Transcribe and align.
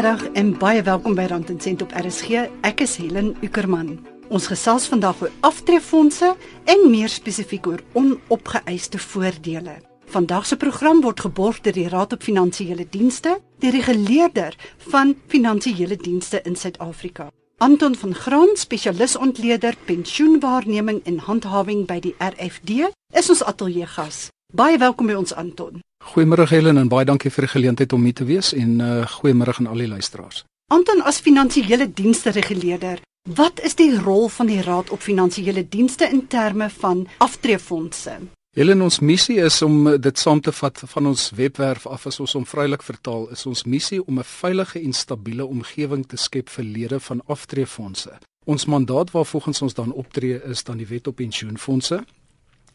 Goeiemiddag 0.00 0.32
en 0.32 0.54
baie 0.56 0.82
welkom 0.82 1.12
by 1.14 1.26
Rand 1.28 1.50
en 1.52 1.58
Sent 1.60 1.82
op 1.84 1.90
RSG. 1.92 2.46
Ek 2.64 2.78
is 2.80 2.94
Helen 2.96 3.34
Ukerman. 3.44 3.98
Ons 4.32 4.46
gesels 4.48 4.86
vandag 4.88 5.18
oor 5.20 5.34
aftreefondse 5.44 6.30
en 6.72 6.84
meer 6.88 7.12
spesifiek 7.12 7.68
oor 7.68 7.82
onopgeëiste 7.92 8.96
voordele. 8.96 9.74
Vandag 10.08 10.46
se 10.48 10.56
program 10.56 11.02
word 11.04 11.20
geborg 11.20 11.58
deur 11.60 11.76
die 11.76 11.84
Raad 11.92 12.16
op 12.16 12.24
Finansiële 12.24 12.86
Dienste, 12.88 13.34
die 13.60 13.74
reguleerder 13.76 14.56
van 14.88 15.12
finansiële 15.28 16.00
dienste 16.00 16.40
in 16.48 16.56
Suid-Afrika. 16.56 17.28
Anton 17.58 17.92
van 17.94 18.14
Graan, 18.14 18.56
spesialisontleder 18.56 19.76
pensioenwaarneming 19.84 21.04
en 21.04 21.20
handhawing 21.28 21.84
by 21.84 22.00
die 22.00 22.16
RFD, 22.16 22.88
is 23.12 23.28
ons 23.28 23.44
ateljeegas. 23.44 24.30
Baie 24.48 24.80
welkom 24.80 25.12
by 25.12 25.20
ons 25.20 25.36
Anton. 25.36 25.84
Goeiemôre 26.10 26.48
Helen 26.50 26.78
en 26.80 26.88
baie 26.90 27.06
dankie 27.06 27.30
vir 27.30 27.46
die 27.46 27.52
geleentheid 27.52 27.92
om 27.92 28.04
hier 28.04 28.16
te 28.18 28.24
wees 28.26 28.50
en 28.56 28.80
uh 28.82 29.06
goeiemôre 29.06 29.52
aan 29.60 29.68
al 29.70 29.84
die 29.84 29.90
luisteraars. 29.90 30.44
Anton 30.74 31.02
as 31.06 31.20
finansiële 31.22 31.86
dienste 31.94 32.32
reguleerder, 32.34 32.98
wat 33.36 33.60
is 33.62 33.76
die 33.78 33.92
rol 33.94 34.28
van 34.28 34.50
die 34.50 34.62
Raad 34.62 34.90
op 34.90 35.00
Finansiële 35.00 35.68
Dienste 35.68 36.08
in 36.10 36.26
terme 36.26 36.70
van 36.70 37.06
aftreefondse? 37.18 38.16
Helen, 38.56 38.82
ons 38.82 38.98
missie 38.98 39.38
is 39.38 39.62
om 39.62 39.84
dit 40.02 40.18
saam 40.18 40.40
te 40.40 40.52
vat 40.52 40.82
van 40.94 41.06
ons 41.06 41.28
webwerf 41.38 41.86
af 41.86 42.08
as 42.10 42.18
ons 42.20 42.32
hom 42.34 42.46
vrylik 42.46 42.82
vertaal, 42.82 43.28
is 43.30 43.46
ons 43.46 43.62
missie 43.62 44.00
om 44.02 44.18
'n 44.18 44.26
veilige 44.26 44.80
en 44.80 44.92
stabiele 44.92 45.46
omgewing 45.46 46.06
te 46.06 46.16
skep 46.16 46.48
vir 46.48 46.64
lede 46.64 47.00
van 47.00 47.22
aftreefondse. 47.26 48.18
Ons 48.46 48.66
mandaat 48.66 49.10
waarvolgens 49.10 49.62
ons 49.62 49.74
dan 49.74 49.92
optree 49.92 50.40
is 50.42 50.64
dan 50.64 50.76
die 50.76 50.86
Wet 50.86 51.06
op 51.06 51.16
Pensioenfonde 51.16 52.04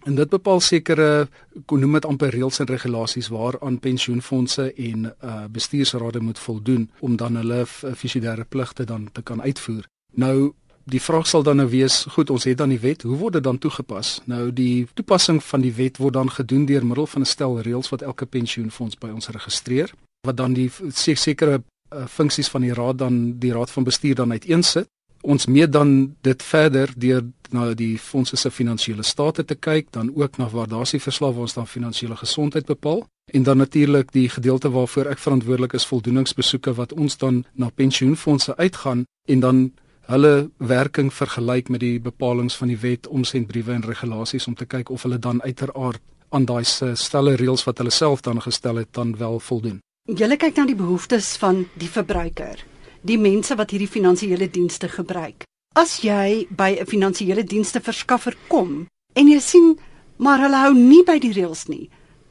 En 0.06 0.16
dit 0.16 0.30
bepaal 0.30 0.60
sekere 0.62 1.28
ekonom 1.58 1.96
dit 1.98 2.06
amper 2.06 2.30
reëls 2.30 2.60
en 2.62 2.68
regulasies 2.70 3.32
waaraan 3.34 3.80
pensioenfonde 3.82 4.68
en 4.74 5.08
uh 5.10 5.46
bestuursrade 5.50 6.20
moet 6.22 6.40
voldoen 6.40 6.90
om 7.00 7.16
dan 7.16 7.36
hulle 7.36 7.66
fiduciêre 7.66 8.46
pligte 8.46 8.86
dan 8.86 9.10
te 9.12 9.22
kan 9.22 9.42
uitvoer. 9.42 9.88
Nou 10.14 10.54
die 10.84 11.02
vraag 11.02 11.28
sal 11.28 11.44
dan 11.44 11.58
nou 11.58 11.70
wees, 11.70 12.06
goed, 12.14 12.30
ons 12.30 12.44
het 12.44 12.58
dan 12.58 12.70
die 12.70 12.80
wet, 12.80 13.02
hoe 13.02 13.18
word 13.18 13.34
dit 13.34 13.44
dan 13.44 13.58
toegepas? 13.58 14.22
Nou 14.26 14.54
die 14.54 14.88
toepassing 14.94 15.44
van 15.44 15.62
die 15.62 15.74
wet 15.74 15.98
word 15.98 16.14
dan 16.14 16.30
gedoen 16.30 16.66
deur 16.66 16.86
middel 16.86 17.08
van 17.08 17.22
'n 17.22 17.26
stel 17.26 17.62
reëls 17.62 17.90
wat 17.90 18.02
elke 18.02 18.26
pensioenfonds 18.26 18.98
by 18.98 19.10
ons 19.10 19.28
registreer, 19.28 19.94
wat 20.22 20.38
dan 20.38 20.54
die 20.54 20.72
sekere 21.16 21.64
uh, 21.94 22.06
funksies 22.06 22.48
van 22.48 22.62
die 22.62 22.74
raad 22.74 22.98
dan 22.98 23.40
die 23.40 23.54
raad 23.54 23.72
van 23.72 23.84
bestuur 23.84 24.16
dan 24.16 24.32
uiteensit 24.32 24.88
ons 25.26 25.46
meet 25.46 25.72
dan 25.72 26.16
dit 26.22 26.44
verder 26.44 26.92
deur 26.96 27.24
na 27.50 27.74
die 27.74 27.98
fondse 27.98 28.38
se 28.38 28.52
finansiële 28.52 29.04
state 29.04 29.46
te 29.46 29.56
kyk, 29.56 29.92
dan 29.92 30.12
ook 30.16 30.38
na 30.38 30.50
waardasieverslae 30.50 31.34
waar 31.34 31.48
ons 31.48 31.58
dan 31.58 31.68
finansiële 31.68 32.16
gesondheid 32.16 32.66
bepaal 32.66 33.06
en 33.34 33.44
dan 33.44 33.58
natuurlik 33.58 34.12
die 34.14 34.30
gedeelte 34.30 34.70
waarvoor 34.70 35.10
ek 35.10 35.20
verantwoordelik 35.20 35.74
is 35.74 35.88
voldoeningsbesoeke 35.90 36.76
wat 36.78 36.94
ons 36.94 37.18
dan 37.18 37.44
na 37.54 37.72
pensioenfonde 37.74 38.56
uitgaan 38.58 39.06
en 39.28 39.40
dan 39.40 39.64
hulle 40.06 40.50
werking 40.58 41.14
vergelyk 41.14 41.70
met 41.70 41.82
die 41.82 42.00
bepalinge 42.00 42.54
van 42.60 42.70
die 42.70 42.78
wet 42.78 43.08
omsendbriewe 43.08 43.74
en 43.74 43.88
regulasies 43.88 44.46
om 44.48 44.56
te 44.56 44.66
kyk 44.70 44.90
of 44.94 45.08
hulle 45.08 45.18
dan 45.18 45.42
uiteraard 45.42 46.02
aan 46.30 46.46
daai 46.46 46.64
stelle 46.66 47.36
reëls 47.36 47.66
wat 47.66 47.82
hulle 47.82 47.94
self 47.94 48.22
dan 48.22 48.42
gestel 48.42 48.76
het 48.84 48.94
dan 48.94 49.18
wel 49.18 49.40
voldoen. 49.40 49.82
Julle 50.06 50.38
kyk 50.38 50.58
na 50.58 50.66
die 50.70 50.78
behoeftes 50.78 51.34
van 51.42 51.66
die 51.82 51.90
verbruiker 51.90 52.62
die 53.06 53.18
mense 53.22 53.56
wat 53.56 53.72
hierdie 53.72 53.92
finansiële 53.92 54.48
dienste 54.50 54.90
gebruik. 54.90 55.46
As 55.78 56.00
jy 56.02 56.48
by 56.50 56.78
'n 56.80 56.86
finansiële 56.86 57.44
dienste 57.44 57.80
verskaffer 57.82 58.36
kom 58.48 58.88
en 59.14 59.28
jy 59.28 59.40
sien 59.40 59.78
maar 60.18 60.40
hulle 60.40 60.58
hou 60.58 60.74
nie 60.74 61.04
by 61.04 61.20
die 61.20 61.34
reëls 61.34 61.68
nie, 61.68 61.90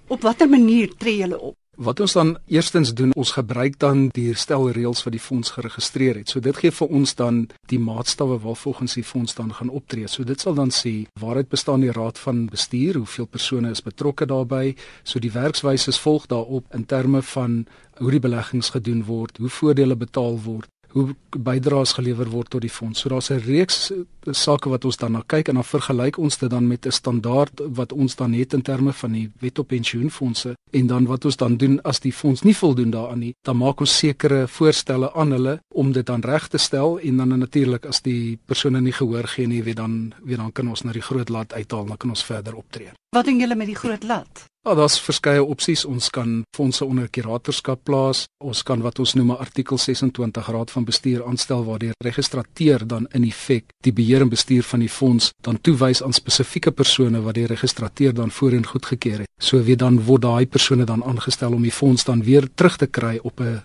op 0.08 0.22
watter 0.22 0.48
manier 0.48 0.89
tree 0.97 1.19
julle 1.19 1.39
op? 1.39 1.56
Wat 1.77 2.00
ons 2.00 2.12
dan 2.12 2.36
eerstens 2.47 2.94
doen, 2.94 3.12
ons 3.19 3.33
gebruik 3.34 3.78
dan 3.83 4.08
die 4.14 4.34
stel 4.39 4.69
reëls 4.70 5.03
wat 5.03 5.14
die 5.17 5.22
fonds 5.22 5.50
geregistreer 5.56 6.20
het. 6.20 6.31
So 6.31 6.41
dit 6.41 6.56
gee 6.56 6.71
vir 6.71 6.88
ons 6.88 7.15
dan 7.19 7.41
die 7.71 7.81
maatstawwe 7.82 8.38
waarvolgens 8.44 8.94
die 8.94 9.04
fonds 9.04 9.34
dan 9.34 9.53
gaan 9.54 9.72
optree. 9.75 10.09
So 10.09 10.25
dit 10.25 10.41
sal 10.41 10.54
dan 10.54 10.71
sê 10.71 11.06
waaruit 11.21 11.49
bestaan 11.49 11.82
die 11.82 11.93
raad 11.93 12.19
van 12.19 12.47
bestuur, 12.47 13.00
hoeveel 13.03 13.26
persone 13.26 13.71
is 13.71 13.82
betrokke 13.82 14.26
daarbey. 14.26 14.76
So 15.03 15.19
die 15.19 15.32
werkswyse 15.34 15.93
volg 16.04 16.28
daarop 16.31 16.71
in 16.75 16.87
terme 16.87 17.22
van 17.22 17.65
hoe 17.99 18.10
die 18.10 18.22
beleggings 18.22 18.70
gedoen 18.75 19.04
word, 19.06 19.38
hoe 19.38 19.49
voordele 19.49 19.97
betaal 19.97 20.38
word, 20.43 20.69
hoe 20.94 21.15
bydraes 21.34 21.93
gelewer 21.99 22.31
word 22.31 22.53
tot 22.55 22.62
die 22.62 22.71
fonds. 22.71 23.00
So 23.00 23.09
daar's 23.09 23.31
'n 23.31 23.43
reeks 23.43 23.91
eh, 23.91 24.32
sake 24.32 24.69
wat 24.69 24.84
ons 24.84 24.97
dan 24.97 25.12
na 25.12 25.22
kyk 25.27 25.49
en 25.49 25.55
dan 25.55 25.65
vergelyk 25.65 26.19
ons 26.19 26.38
dit 26.38 26.50
dan 26.50 26.66
met 26.66 26.87
'n 26.87 26.91
standaard 26.91 27.60
wat 27.75 27.93
ons 27.93 28.16
dan 28.16 28.32
het 28.32 28.55
in 28.55 28.62
terme 28.62 28.93
van 28.93 29.12
die 29.12 29.31
wet 29.41 29.59
op 29.59 29.69
pensioenfonde 29.69 30.55
en 30.71 30.87
dan 30.87 31.06
wat 31.06 31.25
ons 31.25 31.37
dan 31.37 31.56
doen 31.56 31.82
as 31.82 32.00
die 32.00 32.12
fonds 32.12 32.43
nie 32.43 32.56
voldoen 32.56 32.91
daaraan 32.91 33.19
nie, 33.19 33.34
dan 33.43 33.56
maak 33.56 33.81
ons 33.81 33.99
sekere 33.99 34.49
voorstelle 34.49 35.12
aan 35.15 35.31
hulle 35.31 35.60
om 35.69 35.93
dit 35.93 36.06
dan 36.06 36.21
reg 36.21 36.49
te 36.49 36.59
stel 36.59 37.00
en 37.00 37.16
dan 37.16 37.38
natuurlik 37.38 37.87
as 37.87 38.03
die 38.03 38.38
persone 38.47 38.81
nie 38.81 38.93
gehoor 38.93 39.28
gee 39.28 39.47
nie, 39.47 39.62
weet 39.62 39.76
dan 39.76 40.15
weet 40.25 40.37
dan 40.37 40.53
kan 40.53 40.69
ons 40.69 40.82
na 40.82 40.93
die 40.93 41.03
groot 41.03 41.28
lat 41.28 41.53
uithaal, 41.53 41.87
dan 41.87 41.97
kan 41.97 42.11
ons 42.11 42.25
verder 42.25 42.55
optree. 42.55 42.91
Wat 43.14 43.25
doen 43.25 43.38
julle 43.38 43.54
met 43.54 43.69
die 43.70 43.76
groot 43.78 44.02
lat? 44.02 44.44
Ja, 44.66 44.75
daar's 44.75 44.97
verskeie 44.98 45.42
opsies. 45.44 45.84
Ons 45.84 46.08
kan 46.10 46.41
fondse 46.56 46.84
onder 46.84 47.06
kuratorskap 47.08 47.84
plaas. 47.86 48.25
Ons 48.42 48.62
kan 48.66 48.80
wat 48.82 48.98
ons 48.98 49.12
noem 49.14 49.30
'n 49.30 49.36
artikel 49.44 49.78
26 49.78 50.48
raad 50.48 50.70
van 50.70 50.84
bestuur 50.84 51.25
aanstel 51.25 51.64
waar 51.64 51.78
die 51.78 51.92
registrateur 52.04 52.86
dan 52.86 53.06
in 53.12 53.25
effek 53.25 53.64
die 53.82 53.92
beheer 53.92 54.20
en 54.20 54.28
bestuur 54.28 54.62
van 54.62 54.80
die 54.80 54.88
fonds 54.88 55.30
dan 55.42 55.60
toewys 55.60 56.02
aan 56.02 56.12
spesifieke 56.12 56.70
persone 56.70 57.22
wat 57.22 57.34
die 57.34 57.47
registrateur 57.47 58.14
dan 58.14 58.30
voorheen 58.30 58.66
goedgekeur 58.66 59.19
het. 59.19 59.28
So 59.38 59.62
weet 59.62 59.78
dan 59.78 60.04
word 60.04 60.22
daai 60.22 60.46
persone 60.46 60.84
dan 60.84 61.04
aangestel 61.04 61.52
om 61.52 61.62
die 61.62 61.72
fonds 61.72 62.04
dan 62.04 62.22
weer 62.22 62.48
terug 62.54 62.76
te 62.76 62.86
kry 62.86 63.19
op 63.22 63.41
'n 63.41 63.62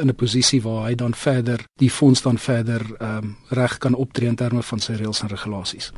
in 0.00 0.08
'n 0.08 0.14
posisie 0.14 0.62
waar 0.62 0.86
hy 0.86 0.94
dan 0.94 1.14
verder 1.14 1.64
die 1.78 1.90
fonds 1.90 2.22
dan 2.22 2.38
verder 2.38 2.96
ehm 2.98 3.16
um, 3.16 3.36
reg 3.48 3.78
kan 3.78 3.94
optree 3.94 4.28
in 4.28 4.36
terme 4.36 4.62
van 4.62 4.80
sy 4.80 4.92
reëls 4.92 5.20
en 5.20 5.28
regulasies. 5.28 5.92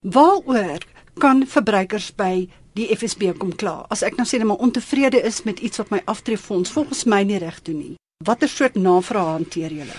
Waaroor 0.00 0.78
kan 1.20 1.46
verbruikers 1.48 2.10
by 2.16 2.46
die 2.76 2.88
FSB 2.92 3.32
kom 3.40 3.54
klaar. 3.56 3.86
As 3.92 4.04
ek 4.06 4.18
nou 4.18 4.26
sê 4.28 4.40
net 4.40 4.50
maar 4.50 4.62
ontevrede 4.64 5.22
is 5.24 5.42
met 5.48 5.62
iets 5.64 5.80
wat 5.80 5.92
my 5.94 6.02
aftreefonds 6.04 6.72
volgens 6.74 7.06
my 7.08 7.22
nie 7.24 7.40
reg 7.40 7.62
doen 7.64 7.78
nie. 7.78 7.94
Watter 8.24 8.48
soort 8.48 8.76
navrae 8.76 9.36
hanteer 9.36 9.72
julle? 9.72 9.96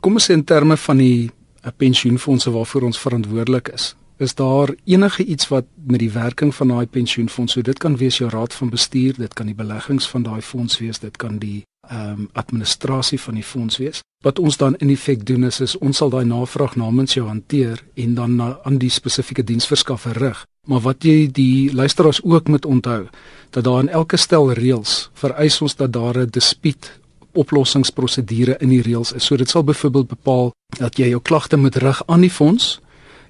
Kom 0.00 0.18
ons 0.18 0.28
sê 0.30 0.36
in 0.38 0.44
terme 0.46 0.76
van 0.78 1.02
die 1.02 1.30
eh, 1.30 1.74
pensioenfondse 1.76 2.52
waarvoor 2.54 2.88
ons 2.90 3.02
verantwoordelik 3.02 3.72
is. 3.74 3.92
Is 4.22 4.34
daar 4.38 4.70
enige 4.84 5.24
iets 5.24 5.48
wat 5.50 5.66
met 5.86 5.98
die 5.98 6.12
werking 6.14 6.54
van 6.54 6.70
daai 6.70 6.86
pensioenfonds, 6.86 7.56
so 7.56 7.62
dit 7.62 7.78
kan 7.78 7.96
wees 7.98 8.20
jou 8.20 8.30
raad 8.30 8.54
van 8.54 8.70
bestuur, 8.70 9.18
dit 9.18 9.34
kan 9.34 9.50
die 9.50 9.58
beleggings 9.58 10.06
van 10.06 10.22
daai 10.22 10.42
fonds 10.42 10.78
wees, 10.78 11.02
dit 11.02 11.16
kan 11.18 11.40
die 11.42 11.62
ehm 11.90 12.10
um, 12.10 12.28
administrasie 12.32 13.20
van 13.20 13.34
die 13.34 13.42
fonds 13.42 13.76
wees. 13.76 14.02
Wat 14.22 14.38
ons 14.38 14.56
dan 14.56 14.76
in 14.76 14.90
effek 14.90 15.26
doen 15.26 15.44
is, 15.44 15.60
is 15.60 15.78
ons 15.78 15.96
sal 15.96 16.10
daai 16.10 16.24
navraag 16.24 16.76
namens 16.76 17.14
jou 17.14 17.26
hanteer 17.26 17.82
en 17.94 18.14
dan 18.14 18.36
na 18.36 18.58
aan 18.62 18.78
die 18.78 18.90
spesifieke 18.90 19.42
diensverskaffer 19.42 20.16
rig. 20.16 20.44
Maar 20.66 20.80
wat 20.80 21.04
jy 21.04 21.26
die 21.26 21.74
luisteraars 21.74 22.22
ook 22.22 22.48
moet 22.48 22.66
onthou, 22.66 23.08
dat 23.50 23.64
daar 23.64 23.80
in 23.80 23.88
elke 23.88 24.16
stel 24.16 24.52
reëls 24.52 25.10
vereis 25.12 25.60
ons 25.60 25.74
dat 25.76 25.92
daar 25.92 26.18
'n 26.18 26.30
dispuut 26.30 26.92
oplossingsprosedure 27.32 28.56
in 28.60 28.68
die 28.68 28.82
reëls 28.82 29.12
is. 29.12 29.24
So 29.24 29.36
dit 29.36 29.50
sal 29.50 29.64
byvoorbeeld 29.64 30.08
bepaal 30.08 30.52
dat 30.78 30.98
jy 30.98 31.08
jou 31.08 31.20
klagte 31.20 31.56
moet 31.56 31.76
rig 31.76 32.02
aan 32.06 32.20
die 32.20 32.30
fonds 32.30 32.80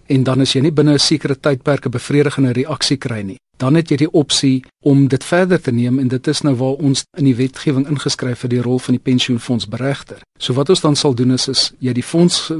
en 0.06 0.22
dan 0.22 0.40
as 0.40 0.52
jy 0.52 0.60
nie 0.60 0.72
binne 0.72 0.92
'n 0.92 0.98
sekere 0.98 1.40
tydperk 1.40 1.86
'n 1.86 1.90
bevredigende 1.90 2.52
reaksie 2.52 2.96
kry 2.96 3.22
nie, 3.22 3.38
dan 3.62 3.78
het 3.78 3.92
jy 3.92 4.00
die 4.02 4.10
opsie 4.10 4.64
om 4.82 5.04
dit 5.08 5.24
verder 5.24 5.60
te 5.62 5.70
neem 5.70 6.00
en 6.02 6.08
dit 6.10 6.28
is 6.28 6.40
nou 6.42 6.54
waar 6.58 6.80
ons 6.82 7.04
in 7.18 7.28
die 7.28 7.36
wetgewing 7.38 7.86
ingeskryf 7.86 8.42
vir 8.42 8.50
die 8.56 8.62
rol 8.64 8.82
van 8.82 8.96
die 8.96 9.04
pensioenfonds 9.10 9.68
beregter. 9.70 10.18
So 10.42 10.56
wat 10.58 10.72
ons 10.74 10.82
dan 10.82 10.98
sal 10.98 11.14
doen 11.14 11.36
is 11.36 11.46
is 11.52 11.68
jy 11.78 11.94
die 11.94 12.02
fonds 12.02 12.50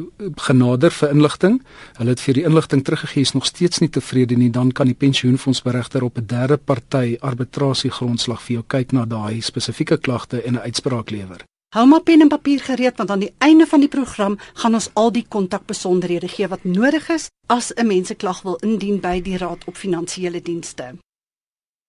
genader 0.47 0.95
vir 0.95 1.11
inligting. 1.17 1.59
Hulle 1.99 2.15
het 2.15 2.23
vir 2.23 2.39
die 2.39 2.47
inligting 2.47 2.85
teruggegee 2.87 3.27
is 3.27 3.35
nog 3.35 3.51
steeds 3.51 3.83
nie 3.83 3.91
tevrede 3.91 4.39
nie, 4.39 4.51
dan 4.55 4.71
kan 4.71 4.87
die 4.87 4.99
pensioenfonds 4.99 5.65
beregter 5.67 6.07
op 6.07 6.19
'n 6.19 6.27
derde 6.27 6.57
party 6.57 7.17
arbitrasie 7.21 7.91
grondslag 7.91 8.43
vir 8.43 8.55
jou 8.55 8.65
kyk 8.67 8.93
na 8.93 9.05
daai 9.05 9.41
spesifieke 9.43 9.99
klagte 9.99 10.43
en 10.47 10.55
'n 10.55 10.65
uitspraak 10.71 11.11
lewer. 11.11 11.43
Hou 11.73 11.87
maar 11.89 12.03
pen 12.05 12.21
en 12.21 12.29
papier 12.29 12.61
gereed 12.61 12.97
want 13.01 13.11
aan 13.11 13.23
die 13.25 13.35
einde 13.39 13.67
van 13.67 13.81
die 13.81 13.89
program 13.89 14.35
gaan 14.61 14.75
ons 14.77 14.91
al 14.93 15.13
die 15.13 15.25
kontakbesonderhede 15.29 16.29
gee 16.29 16.49
wat 16.53 16.65
nodig 16.69 17.09
is 17.09 17.31
as 17.47 17.73
'n 17.75 17.87
mens 17.87 18.11
'n 18.13 18.17
klag 18.17 18.43
wil 18.43 18.57
indien 18.61 19.01
by 19.01 19.23
die 19.23 19.37
Raad 19.37 19.65
op 19.65 19.77
Finansiële 19.77 20.43
Dienste. 20.43 20.95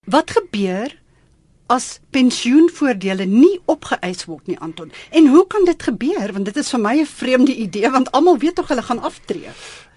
Wat 0.06 0.32
gebeur 0.32 1.03
as 1.68 2.00
pensioenvoordele 2.10 3.26
nie 3.26 3.60
opgeëis 3.66 4.26
word 4.26 4.48
nie 4.48 4.60
Anton? 4.60 4.92
En 5.12 5.28
hoe 5.28 5.48
kan 5.48 5.66
dit 5.66 5.84
gebeur 5.84 6.34
want 6.34 6.46
dit 6.46 6.58
is 6.58 6.70
vir 6.70 6.80
my 6.80 6.96
'n 7.00 7.06
vreemde 7.06 7.56
idee 7.56 7.90
want 7.90 8.12
almal 8.12 8.38
weet 8.38 8.56
tog 8.56 8.68
hulle 8.68 8.82
gaan 8.82 9.00
aftree. 9.00 9.50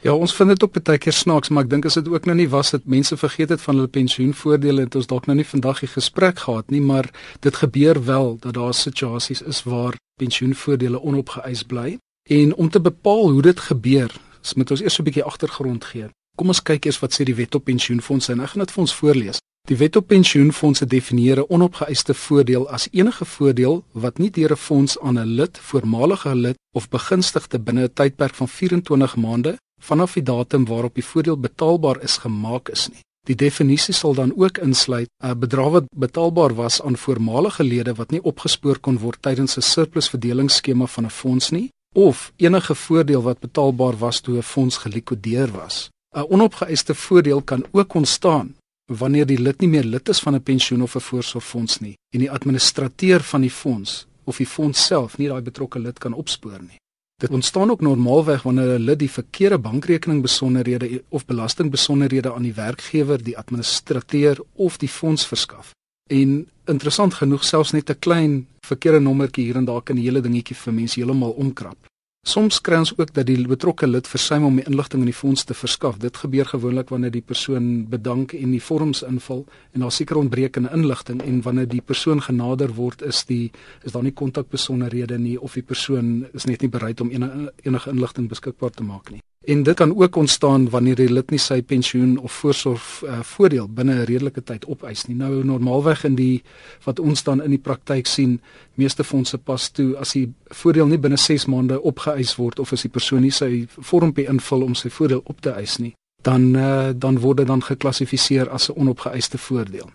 Ja, 0.03 0.15
ons 0.15 0.35
vind 0.35 0.49
dit 0.49 0.63
ook 0.63 0.83
baie 0.83 0.99
keer 0.99 1.13
snaaks, 1.13 1.49
maar 1.49 1.65
ek 1.65 1.71
dink 1.71 1.85
as 1.85 1.95
dit 1.95 2.09
ook 2.09 2.25
nou 2.25 2.37
nie 2.37 2.49
was 2.49 2.71
dat 2.71 2.85
mense 2.85 3.17
vergeet 3.17 3.49
het 3.49 3.61
van 3.61 3.75
hulle 3.75 3.89
pensioenvoordele 3.89 4.83
en 4.83 4.95
ons 4.95 5.07
dalk 5.07 5.27
nou 5.27 5.37
nie 5.37 5.47
vandag 5.47 5.81
die 5.81 5.89
gesprek 5.89 6.39
gehad 6.39 6.71
nie, 6.71 6.81
maar 6.81 7.11
dit 7.41 7.57
gebeur 7.57 8.05
wel 8.05 8.37
dat 8.41 8.55
daar 8.55 8.75
situasies 8.75 9.43
is 9.43 9.63
waar 9.63 9.97
pensioenvoordele 10.21 11.03
onopgeëis 11.03 11.63
bly. 11.63 11.99
En 12.29 12.55
om 12.55 12.71
te 12.71 12.81
bepaal 12.81 13.31
hoe 13.31 13.43
dit 13.43 13.61
gebeur, 13.61 14.13
moet 14.55 14.71
ons 14.71 14.81
eers 14.81 14.99
'n 14.99 15.03
bietjie 15.03 15.25
agtergrond 15.25 15.85
gee. 15.85 16.07
Kom 16.37 16.49
ons 16.49 16.63
kyk 16.63 16.85
eers 16.85 16.99
wat 17.01 17.13
sê 17.15 17.25
die 17.25 17.35
Wet 17.35 17.55
op 17.55 17.65
Pensioenfonde 17.65 18.33
en 18.33 18.41
ek 18.41 18.49
gaan 18.49 18.65
dit 18.65 18.71
vir 18.71 18.81
ons 18.81 18.95
voorlees. 18.95 19.39
Die 19.67 19.77
Wet 19.77 19.97
op 19.97 20.07
Pensioenfondse 20.07 20.87
definieer 20.87 21.39
'n 21.39 21.49
onopgeëiste 21.49 22.15
voordeel 22.15 22.69
as 22.71 22.89
enige 22.91 23.25
voordeel 23.25 23.85
wat 23.93 24.19
nie 24.19 24.31
deur 24.31 24.53
'n 24.53 24.57
fonds 24.57 24.99
aan 25.01 25.19
'n 25.19 25.35
lid, 25.39 25.59
voormalige 25.59 26.35
lid 26.35 26.57
of 26.73 26.89
begunstigde 26.89 27.59
binne 27.59 27.83
'n 27.83 27.93
tydperk 27.93 28.35
van 28.35 28.49
24 28.49 29.17
maande 29.17 29.57
vanaf 29.83 30.13
die 30.13 30.23
datum 30.23 30.65
waarop 30.65 30.95
die 30.95 31.05
voordeel 31.05 31.39
betaalbaar 31.39 32.03
is 32.03 32.17
gemaak 32.17 32.69
is 32.69 32.89
nie. 32.89 33.01
Die 33.25 33.35
definisie 33.35 33.95
sal 33.95 34.15
dan 34.15 34.33
ook 34.37 34.59
insluit 34.59 35.09
'n 35.25 35.39
bedrag 35.39 35.71
wat 35.71 35.85
betaalbaar 35.97 36.55
was 36.55 36.83
aan 36.83 36.97
voormalige 36.97 37.65
lede 37.65 37.95
wat 37.95 38.11
nie 38.11 38.23
opgespoor 38.23 38.79
kon 38.79 38.99
word 38.99 39.23
tydens 39.23 39.57
'n 39.57 39.63
surplusverdelingsskema 39.63 40.87
van 40.87 41.05
'n 41.05 41.11
fonds 41.11 41.51
nie 41.51 41.71
of 41.93 42.33
enige 42.37 42.75
voordeel 42.75 43.23
wat 43.23 43.39
betaalbaar 43.39 43.97
was 43.99 44.21
toe 44.21 44.37
'n 44.37 44.43
fonds 44.43 44.77
gelikwideer 44.77 45.51
was. 45.53 45.91
'n 46.17 46.27
Onopgeëiste 46.29 46.95
voordeel 46.95 47.43
kan 47.43 47.65
ook 47.73 47.95
ontstaan 47.95 48.55
wanneer 48.87 49.27
die 49.27 49.39
lid 49.39 49.61
nie 49.61 49.69
meer 49.69 49.85
lid 49.85 50.09
is 50.09 50.21
van 50.21 50.35
'n 50.35 50.43
pensioen 50.43 50.83
of 50.83 50.95
'n 50.97 51.01
voorsorgfonds 51.01 51.81
nie 51.81 51.97
en 52.15 52.21
die 52.21 52.31
administrateur 52.31 53.21
van 53.21 53.41
die 53.41 53.51
fonds 53.51 54.07
of 54.25 54.37
die 54.37 54.47
fonds 54.47 54.87
self 54.87 55.19
nie 55.19 55.29
daai 55.29 55.43
betrokke 55.43 55.79
lid 55.79 55.99
kan 55.99 56.13
opspoor 56.13 56.63
nie. 56.63 56.79
Dit 57.17 57.31
ontstaan 57.31 57.71
ook 57.71 57.81
normaalweg 57.81 58.43
wanneer 58.43 58.79
'n 58.79 58.85
lid 58.85 58.99
die 58.99 59.11
verkeerde 59.11 59.59
bankrekening 59.59 60.23
besonderhede 60.23 61.03
of 61.09 61.25
belastingbesonderhede 61.25 62.33
aan 62.35 62.43
die 62.43 62.55
werkgewer, 62.55 63.23
die 63.23 63.39
administrateur 63.39 64.39
of 64.53 64.77
die 64.77 64.89
fonds 64.89 65.27
verskaf. 65.27 65.71
En 66.11 66.49
interessant 66.65 67.15
genoeg 67.15 67.45
selfs 67.45 67.73
net 67.73 67.91
'n 67.91 67.99
klein 67.99 68.47
verkeerde 68.61 69.01
nommertjie 69.01 69.45
hier 69.45 69.57
en 69.57 69.65
daar 69.65 69.83
kan 69.83 69.97
die 69.97 70.05
hele 70.05 70.21
dingetjie 70.21 70.57
vir 70.57 70.73
mense 70.73 71.01
heeltemal 71.01 71.31
omkrap. 71.31 71.77
Soms 72.27 72.57
kry 72.59 72.81
ons 72.83 72.91
ook 72.97 73.13
dat 73.15 73.29
die 73.29 73.39
betrokke 73.47 73.87
lid 73.87 74.09
versuim 74.11 74.45
om 74.49 74.57
die 74.59 74.65
inligting 74.67 75.05
in 75.05 75.11
die 75.13 75.15
fonds 75.15 75.45
te 75.47 75.55
verskaf. 75.55 76.01
Dit 76.03 76.17
gebeur 76.19 76.49
gewoonlik 76.51 76.89
wanneer 76.91 77.13
die 77.15 77.23
persoon 77.23 77.85
bedank 77.93 78.35
en 78.35 78.51
die 78.51 78.63
vorms 78.63 79.05
invul 79.07 79.45
en 79.71 79.85
daar 79.85 79.95
seker 79.95 80.19
ontbrekende 80.19 80.73
inligting 80.75 81.21
en 81.23 81.39
wanneer 81.47 81.71
die 81.71 81.85
persoon 81.87 82.25
genader 82.27 82.75
word 82.75 83.07
is 83.07 83.23
die 83.31 83.53
is 83.87 83.95
daar 83.95 84.03
nie 84.03 84.15
kontakbesonderhede 84.23 85.21
nie 85.23 85.37
of 85.39 85.55
die 85.55 85.63
persoon 85.63 86.27
is 86.35 86.51
net 86.51 86.67
nie 86.67 86.73
bereid 86.73 87.01
om 87.01 87.15
enige, 87.15 87.53
enige 87.63 87.95
inligting 87.95 88.27
beskikbaar 88.29 88.75
te 88.75 88.83
maak 88.83 89.15
nie. 89.15 89.23
En 89.47 89.63
dit 89.63 89.75
kan 89.75 89.97
ook 89.97 90.17
ontstaan 90.17 90.71
wanneer 90.71 90.95
die 90.95 91.13
lid 91.13 91.31
nie 91.31 91.39
sy 91.39 91.61
pensioen 91.63 92.17
of 92.19 92.33
voorsorg 92.33 92.83
uh, 93.05 93.21
voordeel 93.23 93.69
binne 93.71 93.95
'n 93.95 94.05
redelike 94.09 94.43
tyd 94.43 94.67
opeis 94.67 95.07
nie. 95.07 95.17
Nou 95.17 95.45
normaalweg 95.45 96.05
in 96.05 96.15
die 96.15 96.43
wat 96.85 96.99
ons 96.99 97.23
dan 97.23 97.43
in 97.43 97.51
die 97.51 97.63
praktyk 97.63 98.07
sien, 98.07 98.41
meeste 98.75 99.05
fondse 99.05 99.39
pas 99.39 99.69
toe 99.71 99.97
as 99.97 100.13
die 100.13 100.33
voordeel 100.45 100.87
nie 100.87 100.99
binne 100.99 101.17
6 101.17 101.47
maande 101.47 101.83
opgeëis 101.83 102.35
word 102.37 102.59
of 102.59 102.73
as 102.73 102.83
die 102.83 102.91
persoon 102.91 103.23
nie 103.23 103.31
sy 103.31 103.67
vormpie 103.79 104.27
invul 104.27 104.63
om 104.63 104.75
sy 104.75 104.91
voordeel 104.91 105.23
op 105.25 105.41
te 105.41 105.51
eis 105.51 105.79
nie, 105.79 105.95
dan 106.23 106.57
uh, 106.57 106.91
dan 106.95 107.19
word 107.19 107.37
dit 107.37 107.47
dan 107.47 107.63
geklassifiseer 107.63 108.51
as 108.51 108.69
'n 108.69 108.75
onopgeëiste 108.77 109.39
voordeel. 109.39 109.91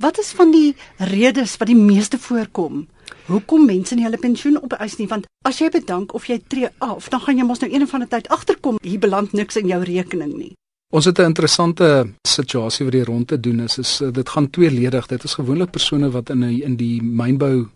Wat 0.00 0.18
is 0.18 0.32
van 0.32 0.50
die 0.50 0.74
redes 0.96 1.56
wat 1.56 1.68
die 1.68 1.76
meeste 1.76 2.18
voorkom 2.18 2.88
hoekom 3.26 3.66
mense 3.66 3.94
nie 3.94 4.04
hulle 4.04 4.18
pensioen 4.18 4.62
opeis 4.62 4.98
nie? 4.98 5.08
Want 5.08 5.26
as 5.44 5.58
jy 5.58 5.70
bedank 5.70 6.14
of 6.14 6.26
jy 6.26 6.40
tree 6.48 6.68
af 6.78 7.08
dan 7.08 7.20
gaan 7.20 7.38
jy 7.38 7.44
mos 7.44 7.60
nou 7.60 7.72
een 7.72 7.86
van 7.86 8.00
die 8.00 8.08
tyd 8.08 8.28
agterkom 8.28 8.78
hier 8.82 8.98
beland 8.98 9.32
niks 9.32 9.56
in 9.56 9.68
jou 9.68 9.82
rekening 9.82 10.34
nie 10.36 10.52
Ons 10.92 11.04
het 11.04 11.18
'n 11.18 11.24
interessante 11.32 12.12
situasie 12.28 12.84
wat 12.84 12.92
die 12.92 13.04
rondte 13.04 13.40
doen 13.40 13.60
is 13.60 13.78
is 13.78 14.00
eh, 14.00 14.12
dit 14.12 14.28
gaan 14.28 14.50
tweeledig. 14.50 15.06
Dit 15.06 15.24
is 15.24 15.34
gewoonlik 15.34 15.70
persone 15.70 16.10
wat 16.10 16.30
in 16.30 16.40
die, 16.40 16.62
in 16.62 16.76
die 16.76 17.02
mynbou 17.02 17.68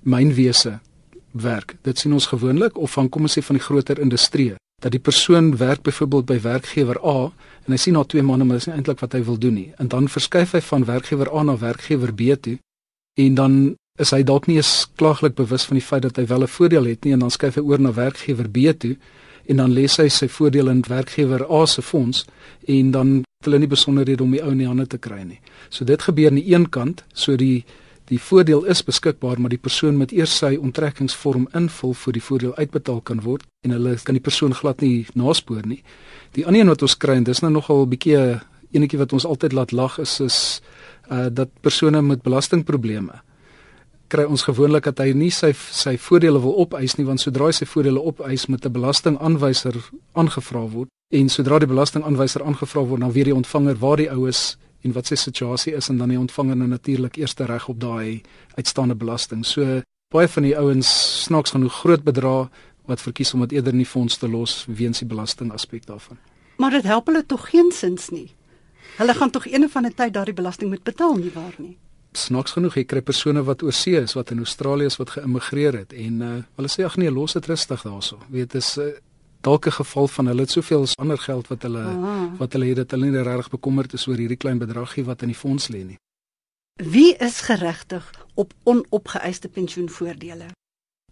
mynwese 0.00 0.80
werk. 1.32 1.76
Dit 1.82 1.98
sien 1.98 2.12
ons 2.12 2.26
gewoonlik 2.26 2.76
of 2.76 2.90
van 2.90 3.08
kom 3.08 3.22
ons 3.22 3.38
sê 3.38 3.42
van 3.42 3.56
die 3.56 3.64
groter 3.64 3.98
industrie 3.98 4.54
dat 4.82 4.90
die 4.90 5.00
persoon 5.00 5.56
werk 5.56 5.82
byvoorbeeld 5.82 6.26
by 6.26 6.40
werkgewer 6.40 6.98
A 7.04 7.32
en 7.64 7.72
hy 7.72 7.76
sien 7.76 7.92
na 7.94 8.02
2 8.04 8.22
maande 8.22 8.44
maar 8.44 8.56
dis 8.56 8.66
nie 8.66 8.74
eintlik 8.74 9.00
wat 9.00 9.12
hy 9.12 9.22
wil 9.24 9.38
doen 9.38 9.54
nie. 9.54 9.72
En 9.78 9.88
dan 9.88 10.08
verskuif 10.08 10.52
hy 10.52 10.60
van 10.60 10.84
werkgewer 10.84 11.30
A 11.38 11.42
na 11.42 11.56
werkgewer 11.56 12.14
B 12.14 12.34
toe 12.40 12.58
en 13.14 13.34
dan 13.34 13.76
is 13.98 14.12
hy 14.12 14.22
dalk 14.22 14.46
nie 14.46 14.56
eens 14.56 14.86
klaaglik 14.96 15.34
bewus 15.34 15.64
van 15.64 15.78
die 15.78 15.84
feit 15.84 16.02
dat 16.02 16.16
hy 16.16 16.26
wel 16.26 16.42
'n 16.42 16.54
voordeel 16.56 16.84
het 16.84 17.04
nie 17.04 17.12
en 17.12 17.18
dan 17.18 17.30
skuif 17.30 17.54
hy 17.54 17.62
oor 17.62 17.80
na 17.80 17.92
werkgewer 17.92 18.48
B 18.48 18.78
toe 18.78 18.96
en 19.48 19.56
dan 19.56 19.72
lê 19.72 19.86
hy 19.86 20.08
sy 20.08 20.28
voordeel 20.28 20.68
in 20.68 20.84
werkgewer 20.88 21.46
A 21.50 21.66
se 21.66 21.82
fonds 21.82 22.24
en 22.66 22.90
dan 22.90 23.08
het 23.16 23.48
hulle 23.48 23.58
nie 23.58 23.70
besonderhede 23.70 24.22
om 24.22 24.30
die 24.30 24.42
ou 24.42 24.50
in 24.50 24.58
die 24.58 24.66
hande 24.66 24.86
te 24.86 24.98
kry 24.98 25.22
nie. 25.22 25.40
So 25.70 25.84
dit 25.84 26.02
gebeur 26.02 26.30
aan 26.30 26.40
die 26.40 26.54
een 26.54 26.68
kant, 26.68 27.04
so 27.14 27.36
die 27.36 27.64
die 28.06 28.20
voordeel 28.22 28.64
is 28.70 28.84
beskikbaar, 28.86 29.40
maar 29.40 29.50
die 29.50 29.58
persoon 29.58 29.96
moet 29.98 30.12
eers 30.12 30.36
sy 30.38 30.52
onttrekkingsvorm 30.54 31.48
invul 31.58 31.94
voor 31.94 32.12
die 32.12 32.22
voordeel 32.22 32.54
uitbetaal 32.54 33.00
kan 33.00 33.20
word 33.24 33.42
en 33.66 33.74
hulle 33.74 33.96
kan 34.04 34.14
die 34.14 34.22
persoon 34.22 34.54
glad 34.54 34.80
nie 34.80 35.06
naspoor 35.14 35.66
nie. 35.66 35.82
Die 36.38 36.46
ander 36.46 36.60
een 36.60 36.70
wat 36.70 36.82
ons 36.86 36.94
kry 36.96 37.16
en 37.18 37.26
dis 37.26 37.42
nou 37.42 37.50
nogal 37.50 37.82
'n 37.82 37.90
bietjie 37.90 38.40
enetjie 38.70 38.98
wat 38.98 39.12
ons 39.12 39.26
altyd 39.26 39.52
laat 39.52 39.72
lag 39.72 39.98
is 39.98 40.20
is 40.20 40.62
uh 41.10 41.26
dat 41.30 41.48
persone 41.62 42.02
met 42.02 42.22
belastingprobleme 42.22 43.25
kry 44.08 44.24
ons 44.24 44.42
gewoonlik 44.42 44.84
dat 44.84 44.98
hy 44.98 45.12
nie 45.12 45.30
sy 45.30 45.52
sy 45.54 45.96
voordele 45.98 46.40
wil 46.42 46.54
opeis 46.62 46.96
nie 46.98 47.06
want 47.06 47.20
sodra 47.20 47.46
hy 47.50 47.56
sy 47.58 47.66
voordele 47.66 48.02
opeis 48.02 48.46
met 48.46 48.66
'n 48.66 48.72
belastingaanwyser 48.72 49.76
aangevra 50.14 50.66
word 50.74 50.88
en 51.14 51.28
sodra 51.28 51.58
die 51.58 51.70
belastingaanwyser 51.70 52.42
aangevra 52.42 52.82
word 52.82 53.00
dan 53.00 53.12
weer 53.12 53.24
die 53.24 53.34
ontvanger 53.34 53.76
waar 53.78 53.96
die 53.96 54.10
oues 54.10 54.56
en 54.82 54.92
wat 54.92 55.06
sy 55.06 55.18
situasie 55.18 55.74
is 55.74 55.88
en 55.90 55.98
dan 55.98 56.08
die 56.08 56.18
ontvanger 56.18 56.56
nou 56.56 56.68
natuurlik 56.68 57.16
eerste 57.16 57.44
reg 57.44 57.68
op 57.68 57.80
daai 57.80 58.22
uitstaande 58.56 58.94
belasting. 58.94 59.44
So 59.44 59.82
baie 60.14 60.28
van 60.28 60.42
die 60.42 60.56
ouens 60.58 60.88
snaaks 61.24 61.50
genoeg 61.50 61.74
groot 61.82 62.04
bedrae 62.06 62.48
wat 62.86 63.02
verkies 63.02 63.34
om 63.34 63.40
dit 63.40 63.52
eerder 63.52 63.72
in 63.72 63.82
die 63.82 63.92
fonds 63.92 64.18
te 64.18 64.28
los 64.28 64.64
weens 64.68 65.02
die 65.02 65.08
belasting 65.08 65.52
aspek 65.52 65.86
daarvan. 65.86 66.18
Maar 66.58 66.70
dit 66.70 66.84
help 66.84 67.06
hulle 67.06 67.26
tog 67.26 67.48
geensins 67.50 68.10
nie. 68.10 68.30
Hulle 68.96 69.14
gaan 69.14 69.30
tog 69.30 69.46
eene 69.46 69.68
van 69.68 69.86
'n 69.86 69.94
tyd 69.94 70.12
daardie 70.12 70.34
belasting 70.34 70.70
moet 70.70 70.82
betaal 70.82 71.16
nie 71.16 71.32
waar 71.34 71.54
nie 71.58 71.76
snaaks 72.16 72.56
genoeg 72.56 72.78
jy 72.78 72.84
kry 72.84 73.00
persone 73.00 73.42
wat 73.46 73.62
oor 73.62 73.72
see 73.72 74.00
is 74.00 74.14
wat 74.18 74.30
in 74.34 74.38
Australië 74.44 74.90
is 74.90 74.98
wat 75.00 75.14
geïmmigreer 75.16 75.78
het 75.82 75.92
en 75.92 76.22
uh, 76.22 76.32
hulle 76.56 76.70
sê 76.72 76.84
ag 76.84 76.96
nee 76.96 77.10
los 77.10 77.36
dit 77.36 77.46
rustig 77.46 77.82
daarso 77.82 78.18
weet 78.32 78.54
is 78.54 78.76
uh, 78.78 78.90
dalk 79.46 79.66
'n 79.66 79.78
geval 79.78 80.08
van 80.08 80.26
hulle 80.26 80.40
het 80.46 80.50
soveel 80.50 80.86
ander 80.98 81.18
geld 81.18 81.48
wat 81.48 81.62
hulle 81.62 81.84
Aha. 81.84 82.34
wat 82.38 82.52
hulle 82.52 82.66
het 82.66 82.76
dat 82.76 82.90
hulle 82.90 83.10
nie 83.10 83.22
regtig 83.22 83.50
bekommerd 83.50 83.92
is 83.92 84.06
oor 84.08 84.16
hierdie 84.16 84.42
klein 84.44 84.58
bedragie 84.58 85.04
wat 85.04 85.22
in 85.22 85.28
die 85.34 85.40
fonds 85.42 85.68
lê 85.68 85.84
nie 85.84 85.98
wie 86.76 87.14
is 87.16 87.40
geregtig 87.40 88.04
op 88.34 88.52
onopgeëiste 88.64 89.48
pensioenvoordele 89.48 90.48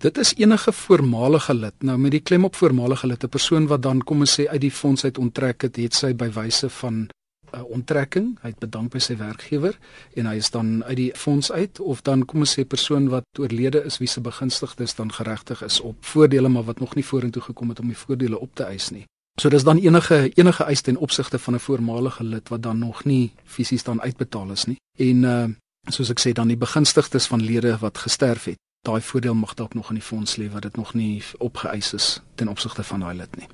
Dit 0.00 0.18
is 0.18 0.34
enige 0.34 0.72
voormalige 0.72 1.54
lid. 1.54 1.74
Nou 1.82 1.98
met 1.98 2.10
die 2.10 2.20
klem 2.20 2.44
op 2.44 2.56
voormalige 2.56 3.06
lid, 3.06 3.24
'n 3.24 3.28
persoon 3.28 3.66
wat 3.66 3.82
dan 3.82 4.02
kom 4.02 4.20
ons 4.20 4.40
sê 4.40 4.46
uit 4.48 4.60
die 4.60 4.70
fonds 4.70 5.04
uit 5.04 5.18
onttrek 5.18 5.62
het, 5.62 5.76
het 5.76 5.94
sy 5.94 6.14
by 6.14 6.30
wyse 6.30 6.68
van 6.68 7.08
uh, 7.54 7.62
onttrekking, 7.64 8.34
hy 8.42 8.48
het 8.48 8.58
bedank 8.58 8.92
by 8.92 8.98
sy 8.98 9.16
werkgewer 9.16 9.78
en 10.14 10.26
hy 10.26 10.36
is 10.36 10.50
dan 10.50 10.84
uit 10.84 10.96
die 10.96 11.10
fonds 11.14 11.52
uit 11.52 11.80
of 11.80 12.02
dan 12.02 12.24
kom 12.24 12.44
ons 12.44 12.58
sê 12.58 12.64
persoon 12.64 13.08
wat 13.08 13.24
oorlede 13.38 13.84
is 13.84 13.98
wie 14.02 14.08
se 14.08 14.20
begunstigdes 14.20 14.94
dan 14.94 15.12
geregtig 15.12 15.62
is 15.62 15.80
op 15.80 15.96
voordele 16.04 16.48
maar 16.48 16.64
wat 16.64 16.80
nog 16.80 16.94
nie 16.94 17.04
vorentoe 17.04 17.42
gekom 17.42 17.68
het 17.68 17.80
om 17.80 17.92
die 17.92 17.98
voordele 17.98 18.38
op 18.38 18.54
te 18.54 18.64
eis 18.64 18.90
nie. 18.90 19.04
So 19.40 19.50
dis 19.50 19.64
dan 19.64 19.78
enige 19.78 20.30
enige 20.34 20.64
eis 20.64 20.80
ten 20.80 20.96
opsigte 20.96 21.38
van 21.38 21.54
'n 21.54 21.60
voormalige 21.60 22.24
lid 22.24 22.48
wat 22.48 22.62
dan 22.62 22.78
nog 22.78 23.04
nie 23.04 23.32
fisies 23.44 23.82
dan 23.82 24.00
uitbetaal 24.00 24.50
is 24.50 24.64
nie. 24.64 24.78
En 24.98 25.22
uh 25.24 25.46
soos 25.92 26.10
ek 26.10 26.20
sê 26.20 26.32
dan 26.32 26.48
die 26.48 26.56
begunstigdes 26.56 27.26
van 27.26 27.42
lede 27.42 27.76
wat 27.80 27.98
gesterf 27.98 28.44
het, 28.44 28.58
daai 28.86 29.00
voordeel 29.00 29.34
mag 29.34 29.54
dalk 29.54 29.74
nog 29.74 29.88
in 29.88 29.94
die 29.94 30.04
fonds 30.04 30.36
lê 30.36 30.48
wat 30.52 30.62
dit 30.62 30.76
nog 30.76 30.94
nie 30.94 31.22
opgeëis 31.38 31.92
is 31.92 32.20
ten 32.34 32.48
opsigte 32.48 32.82
van 32.82 33.00
daai 33.00 33.14
lid 33.14 33.36
nie. 33.36 33.48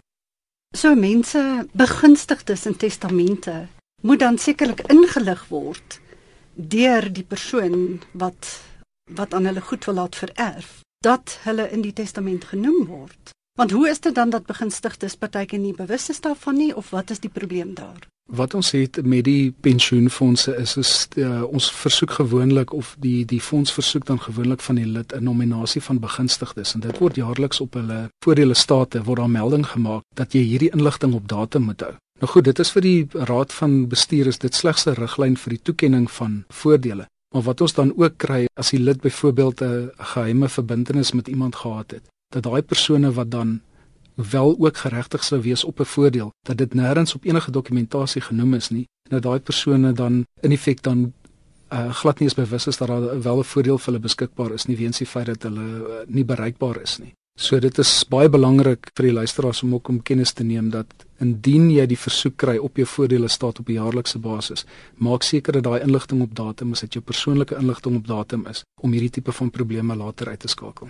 So 0.77 0.95
mense 0.95 1.67
begunstigdes 1.73 2.67
in 2.67 2.77
testamente 2.77 3.67
moet 4.01 4.19
dan 4.19 4.39
sekerlik 4.39 4.81
ingelig 4.93 5.49
word 5.49 6.01
deur 6.55 7.13
die 7.13 7.25
persoon 7.25 8.01
wat 8.13 8.61
wat 9.11 9.35
aan 9.35 9.45
hulle 9.45 9.61
goed 9.61 9.85
wil 9.85 9.95
laat 9.95 10.17
vererf 10.17 10.81
dat 11.01 11.39
hulle 11.43 11.71
in 11.71 11.83
die 11.83 11.93
testament 11.93 12.45
genoem 12.45 12.85
word. 12.87 13.33
Want 13.59 13.71
hoe 13.71 13.89
is 13.89 14.01
dit 14.01 14.15
dan 14.15 14.31
dat 14.31 14.47
begunstigdes 14.47 15.17
partyke 15.17 15.57
nie 15.57 15.75
bewus 15.75 16.09
is 16.09 16.21
daarvan 16.21 16.57
nie 16.57 16.77
of 16.77 16.91
wat 16.91 17.11
is 17.11 17.21
die 17.21 17.31
probleem 17.33 17.75
daar? 17.75 18.07
Wat 18.31 18.55
ons 18.55 18.71
het 18.71 19.01
met 19.03 19.25
die 19.25 19.51
pensioenfonde 19.61 20.55
is 20.57 20.77
is 20.77 21.09
uh, 21.17 21.43
ons 21.43 21.71
versoek 21.73 22.11
gewoonlik 22.11 22.73
of 22.73 22.95
die 22.99 23.25
die 23.25 23.41
fonds 23.41 23.73
versoek 23.73 24.07
dan 24.07 24.21
gewoonlik 24.21 24.61
van 24.61 24.75
die 24.75 24.87
lid 24.87 25.13
'n 25.13 25.25
nominasie 25.25 25.83
van 25.83 25.99
begunstigdes 25.99 26.75
en 26.75 26.81
dit 26.81 26.99
word 26.99 27.17
jaarliks 27.17 27.61
op 27.61 27.75
hulle 27.75 28.09
voordele 28.25 28.55
state 28.55 29.03
word 29.03 29.19
daar 29.19 29.31
melding 29.31 29.67
gemaak 29.67 30.03
dat 30.15 30.33
jy 30.33 30.41
hierdie 30.41 30.71
inligting 30.73 31.15
op 31.15 31.29
datum 31.29 31.63
moet 31.63 31.81
hou. 31.81 31.95
Nou 32.21 32.33
goed, 32.33 32.45
dit 32.45 32.59
is 32.61 32.69
vir 32.75 32.85
die 32.85 33.25
raad 33.31 33.53
van 33.57 33.87
bestuur 33.89 34.29
is 34.29 34.39
dit 34.39 34.55
slegs 34.55 34.85
'n 34.87 34.95
riglyn 34.99 35.37
vir 35.37 35.51
die 35.51 35.63
toekenning 35.63 36.11
van 36.11 36.45
voordele. 36.49 37.07
Maar 37.35 37.43
wat 37.43 37.61
ons 37.61 37.75
dan 37.75 37.93
ook 37.97 38.17
kry 38.17 38.47
as 38.55 38.71
die 38.71 38.81
lid 38.81 39.01
byvoorbeeld 39.01 39.63
'n 39.63 39.91
geheime 39.97 40.49
verbintenis 40.49 41.13
met 41.13 41.29
iemand 41.29 41.57
gehad 41.57 41.91
het, 41.91 42.03
dat 42.29 42.43
daai 42.43 42.63
persone 42.63 43.13
wat 43.13 43.31
dan 43.31 43.61
wel 44.15 44.57
ook 44.59 44.77
geregtig 44.77 45.25
sou 45.25 45.41
wees 45.41 45.65
op 45.65 45.81
'n 45.81 45.85
voordeel, 45.85 46.33
dat 46.43 46.59
dit 46.59 46.75
nêrens 46.75 47.15
op 47.15 47.25
enige 47.25 47.51
dokumentasie 47.51 48.23
genoem 48.23 48.55
is 48.55 48.69
nie, 48.69 48.87
en 49.09 49.11
dat 49.11 49.23
daai 49.23 49.41
persone 49.41 49.93
dan 49.93 50.27
in 50.41 50.53
effek 50.53 50.83
dan 50.83 51.13
uh, 51.73 51.95
glad 51.95 52.19
nie 52.19 52.29
eens 52.29 52.35
bewus 52.35 52.67
is 52.67 52.77
dat 52.77 52.89
daar 52.89 53.23
wel 53.23 53.39
'n 53.39 53.45
voordeel 53.45 53.79
vir 53.79 53.87
hulle 53.87 54.03
beskikbaar 54.03 54.53
is 54.53 54.67
nie 54.67 54.77
weens 54.77 54.99
die 54.99 55.07
feit 55.07 55.27
dat 55.27 55.43
hulle 55.43 55.61
uh, 55.61 55.95
nie 56.07 56.25
bereikbaar 56.25 56.81
is 56.83 56.99
nie. 56.99 57.15
So 57.41 57.57
dit 57.57 57.79
is 57.81 57.91
baie 58.05 58.29
belangrik 58.29 58.91
vir 58.99 59.07
die 59.07 59.15
luisteraars 59.17 59.63
om 59.65 59.79
ook 59.79 59.89
om 59.89 60.03
kennis 60.05 60.35
te 60.37 60.45
neem 60.45 60.67
dat 60.75 60.91
indien 61.25 61.71
jy 61.73 61.87
die 61.89 61.97
versoek 61.97 62.35
kry 62.43 62.59
op 62.61 62.77
jou 62.77 62.85
voordele 62.85 63.31
staat 63.33 63.63
op 63.63 63.69
'n 63.69 63.79
jaarlikse 63.81 64.19
basis, 64.19 64.67
maak 64.99 65.23
seker 65.23 65.53
dat 65.53 65.65
daai 65.65 65.81
inligting 65.81 66.21
op 66.21 66.35
datum 66.35 66.73
is, 66.73 66.81
dat 66.81 66.93
jou 66.93 67.05
persoonlike 67.05 67.57
inligting 67.57 67.97
op 67.97 68.07
datum 68.07 68.47
is 68.47 68.63
om 68.83 68.93
hierdie 68.93 69.11
tipe 69.11 69.33
van 69.33 69.51
probleme 69.51 69.97
later 69.97 70.29
uit 70.29 70.41
te 70.41 70.49
skakel. 70.49 70.89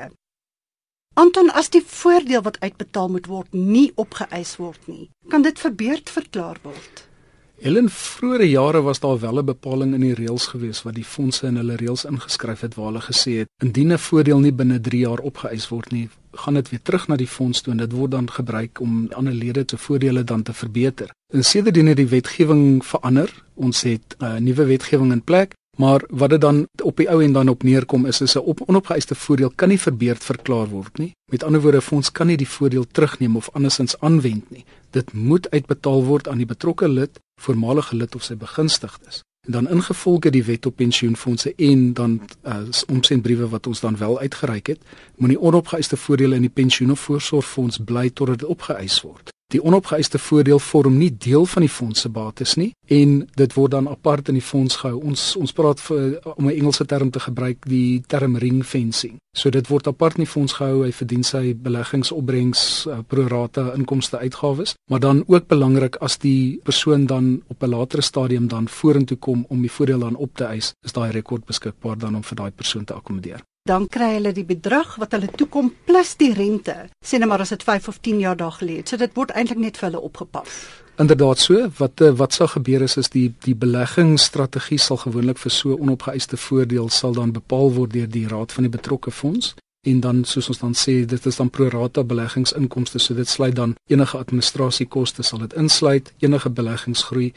Anton, 1.15 1.53
as 1.53 1.69
die 1.69 1.85
voordeel 1.87 2.43
wat 2.43 2.61
uitbetaal 2.61 3.09
moet 3.09 3.27
word 3.27 3.53
nie 3.53 3.93
opgeëis 3.95 4.57
word 4.57 4.87
nie, 4.87 5.11
kan 5.29 5.43
dit 5.43 5.59
verbeurd 5.59 6.11
verklaar 6.11 6.57
word. 6.63 7.09
In 7.63 7.87
vroeë 7.87 8.49
jare 8.51 8.81
was 8.83 8.99
daar 9.01 9.21
wel 9.23 9.39
'n 9.39 9.45
bepaling 9.45 9.95
in 9.95 10.01
die 10.01 10.15
reëls 10.15 10.47
gewees 10.47 10.83
wat 10.83 10.95
die 10.95 11.05
fondse 11.05 11.47
in 11.47 11.57
hulle 11.57 11.77
reëls 11.77 12.05
ingeskryf 12.05 12.61
het 12.61 12.75
waar 12.75 12.87
hulle 12.87 13.01
gesê 13.01 13.33
het 13.39 13.49
indien 13.65 13.93
'n 13.93 13.99
voordeel 13.99 14.41
nie 14.41 14.53
binne 14.53 14.81
3 14.81 15.01
jaar 15.01 15.19
opgeëis 15.19 15.69
word 15.69 15.93
nie, 15.93 16.09
gaan 16.33 16.55
dit 16.55 16.71
weer 16.71 16.83
terug 16.83 17.09
na 17.09 17.17
die 17.17 17.27
fonds 17.27 17.61
toe 17.61 17.73
en 17.73 17.79
dit 17.79 17.93
word 17.93 18.11
dan 18.11 18.31
gebruik 18.31 18.81
om 18.81 19.09
ander 19.13 19.35
lede 19.35 19.63
se 19.67 19.77
voordele 19.77 20.25
dan 20.25 20.43
te 20.43 20.53
verbeter. 20.53 21.11
En 21.33 21.45
sedertdien 21.45 21.87
het 21.87 21.97
die 21.97 22.09
wetgewing 22.09 22.85
verander. 22.85 23.45
Ons 23.55 23.83
het 23.83 24.17
'n 24.19 24.25
uh, 24.25 24.37
nuwe 24.37 24.65
wetgewing 24.65 25.13
in 25.13 25.23
plek 25.23 25.55
Maar 25.77 26.03
wat 26.09 26.31
dit 26.31 26.41
dan 26.41 26.67
op 26.83 26.97
die 26.97 27.11
ou 27.11 27.23
en 27.25 27.33
dan 27.33 27.49
op 27.49 27.63
neerkom 27.63 28.07
is 28.07 28.21
is 28.21 28.35
'n 28.35 28.39
op 28.39 28.61
onopgeëiste 28.67 29.15
voordeel 29.15 29.53
kan 29.55 29.69
nie 29.69 29.81
verbeurd 29.81 30.25
verklaar 30.25 30.69
word 30.69 30.99
nie. 30.99 31.15
Met 31.31 31.43
ander 31.43 31.61
woorde, 31.61 31.81
fonds 31.81 32.13
kan 32.13 32.27
nie 32.27 32.37
die 32.37 32.49
voordeel 32.49 32.87
terugneem 32.87 33.37
of 33.37 33.51
andersins 33.53 33.99
aanwend 34.01 34.51
nie. 34.51 34.65
Dit 34.93 35.13
moet 35.13 35.51
uitbetaal 35.51 36.05
word 36.05 36.29
aan 36.29 36.41
die 36.43 36.47
betrokke 36.47 36.89
lid, 36.89 37.21
voormalige 37.41 37.97
lid 37.97 38.15
of 38.15 38.27
sy 38.27 38.37
begunstigdes. 38.37 39.23
En 39.47 39.53
dan 39.53 39.69
ingevolge 39.69 40.31
die 40.31 40.45
wet 40.45 40.67
op 40.67 40.77
pensioenfonde 40.77 41.55
en 41.57 41.93
dan 41.93 42.21
uh, 42.45 42.59
omsendbriewe 42.87 43.49
wat 43.49 43.67
ons 43.67 43.81
dan 43.81 43.97
wel 43.97 44.19
uitgereik 44.21 44.67
het, 44.67 44.81
moenie 45.17 45.41
onopgeëiste 45.41 45.97
voordele 45.97 46.39
in 46.39 46.47
die 46.47 46.53
pensioen 46.61 46.91
of 46.91 47.01
voorsorgfonds 47.01 47.81
bly 47.85 48.11
totdat 48.11 48.39
dit 48.39 48.49
opgeëis 48.49 49.01
word. 49.01 49.33
Die 49.53 49.61
onopgeëiste 49.61 50.17
voordeel 50.19 50.59
vorm 50.65 50.95
nie 50.97 51.11
deel 51.13 51.45
van 51.47 51.65
die 51.67 51.73
fonds 51.73 52.01
se 52.01 52.09
bates 52.09 52.55
nie 52.57 52.71
en 52.93 53.11
dit 53.37 53.53
word 53.57 53.75
dan 53.75 53.89
apart 53.89 54.31
in 54.33 54.39
die 54.39 54.45
fonds 54.45 54.79
gehou. 54.81 55.03
Ons 55.11 55.25
ons 55.37 55.53
praat 55.53 55.81
vir, 55.81 56.17
om 56.37 56.49
'n 56.49 56.57
Engelse 56.57 56.87
term 56.87 57.11
te 57.11 57.21
gebruik, 57.21 57.69
die 57.69 58.03
term 58.07 58.37
ring 58.37 58.65
fencing. 58.65 59.19
So 59.37 59.51
dit 59.51 59.69
word 59.69 59.87
apart 59.87 60.17
in 60.17 60.25
die 60.25 60.33
fonds 60.33 60.53
gehou. 60.53 60.85
Hy 60.85 60.93
verdien 60.93 61.25
sy 61.25 61.55
beleggingsopbrengs 61.55 62.87
uh, 62.87 62.99
pro 63.07 63.27
rata 63.29 63.73
inkomste 63.75 64.19
uitgawes, 64.19 64.75
maar 64.91 65.01
dan 65.01 65.25
ook 65.27 65.47
belangrik 65.47 65.97
as 65.97 66.19
die 66.19 66.61
persoon 66.65 67.07
dan 67.07 67.43
op 67.49 67.63
'n 67.63 67.69
latere 67.69 68.03
stadium 68.03 68.49
dan 68.49 68.69
vorentoe 68.69 69.19
kom 69.19 69.45
om 69.49 69.61
die 69.61 69.71
voordeel 69.71 69.99
dan 69.99 70.17
op 70.17 70.37
te 70.37 70.45
eis, 70.45 70.73
is 70.85 70.93
daai 70.93 71.11
rekord 71.11 71.45
beskikbaar 71.45 71.99
dan 71.99 72.15
om 72.15 72.23
vir 72.23 72.37
daai 72.37 72.51
persoon 72.51 72.85
te 72.85 72.95
akkommodeer 72.95 73.43
dan 73.63 73.87
kry 73.87 74.17
hulle 74.17 74.33
die 74.35 74.45
bedrag 74.47 74.97
wat 74.99 75.13
hulle 75.15 75.29
toekom 75.39 75.69
plus 75.87 76.17
die 76.19 76.33
rente. 76.35 76.75
Sê 77.07 77.21
net 77.23 77.31
maar 77.31 77.45
as 77.45 77.53
dit 77.55 77.63
5 77.63 77.89
of 77.89 78.01
10 78.03 78.19
jaar 78.19 78.37
daar 78.37 78.57
gelê 78.59 78.81
het. 78.81 78.89
So 78.91 78.99
dit 78.99 79.15
word 79.15 79.31
eintlik 79.31 79.61
net 79.63 79.79
vir 79.79 79.91
hulle 79.91 80.03
opgepas. 80.03 80.57
Inderdaad 80.99 81.39
so, 81.39 81.69
wat 81.79 82.01
eh, 82.01 82.11
wat 82.19 82.35
sal 82.35 82.51
gebeur 82.53 82.83
is 82.83 82.97
is 82.97 83.09
die 83.15 83.29
die 83.47 83.55
beleggingsstrategie 83.55 84.79
sal 84.79 84.99
gewoonlik 85.05 85.39
vir 85.39 85.55
so 85.55 85.79
onopgeëiste 85.79 86.37
voordeel 86.37 86.91
sal 86.91 87.15
dan 87.15 87.33
bepaal 87.33 87.73
word 87.79 87.95
deur 87.95 88.11
die 88.11 88.27
raad 88.29 88.53
van 88.53 88.67
die 88.67 88.75
betrokke 88.79 89.11
fonds 89.11 89.55
en 89.83 90.01
dan 90.01 90.25
soos 90.25 90.49
ons 90.49 90.59
dan 90.59 90.75
sê 90.79 90.93
dit 91.07 91.27
is 91.27 91.37
dan 91.37 91.51
pro 91.51 91.69
rata 91.69 92.05
beleggingsinkomste 92.07 93.01
so 93.03 93.15
dit 93.15 93.29
sluit 93.29 93.55
dan 93.55 93.75
enige 93.91 94.19
administrasiekoste 94.19 95.23
sal 95.27 95.43
dit 95.43 95.57
insluit 95.59 96.13
enige 96.19 96.51
beleggingsgroei 96.51 97.33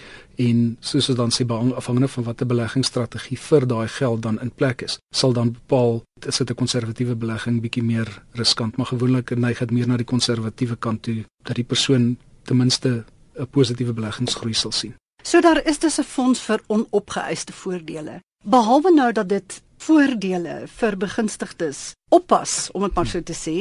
en 0.47 0.59
soos 0.79 1.09
ons 1.09 1.17
dan 1.17 1.33
sê 1.33 1.45
afhangende 1.49 2.07
van 2.07 2.23
watter 2.23 2.47
beleggingsstrategie 2.47 3.37
vir 3.37 3.65
daai 3.67 3.87
geld 3.87 4.21
dan 4.21 4.37
in 4.41 4.51
plek 4.51 4.81
is 4.81 4.99
sal 5.15 5.33
dan 5.33 5.51
bepaal 5.51 6.03
is 6.27 6.37
dit 6.37 6.49
'n 6.49 6.55
konservatiewe 6.55 7.15
belegging 7.15 7.61
bietjie 7.61 7.83
meer 7.83 8.09
riskant 8.33 8.77
maar 8.77 8.87
gewoonlik 8.93 9.35
neig 9.35 9.59
dit 9.59 9.71
meer 9.71 9.87
na 9.87 9.97
die 9.97 10.11
konservatiewe 10.13 10.75
kant 10.75 11.01
toe 11.01 11.23
dat 11.43 11.55
die 11.55 11.69
persoon 11.73 12.17
ten 12.43 12.57
minste 12.57 13.05
'n 13.39 13.47
positiewe 13.51 13.93
beleggingsgroei 13.93 14.53
sal 14.53 14.71
sien 14.71 14.93
So 15.25 15.41
daar 15.41 15.65
is 15.65 15.79
dus 15.79 15.97
'n 15.99 16.03
fonds 16.03 16.39
vir 16.39 16.61
onopgeëiste 16.67 17.53
voordele. 17.53 18.19
Behalwe 18.43 18.91
nou 18.93 19.11
dat 19.11 19.29
dit 19.29 19.61
voordele 19.85 20.65
vir 20.79 20.97
begunstigdes 20.97 21.93
oppas 22.09 22.69
om 22.73 22.85
dit 22.85 22.95
maar 22.95 23.07
so 23.07 23.21
te 23.21 23.35
sê. 23.37 23.55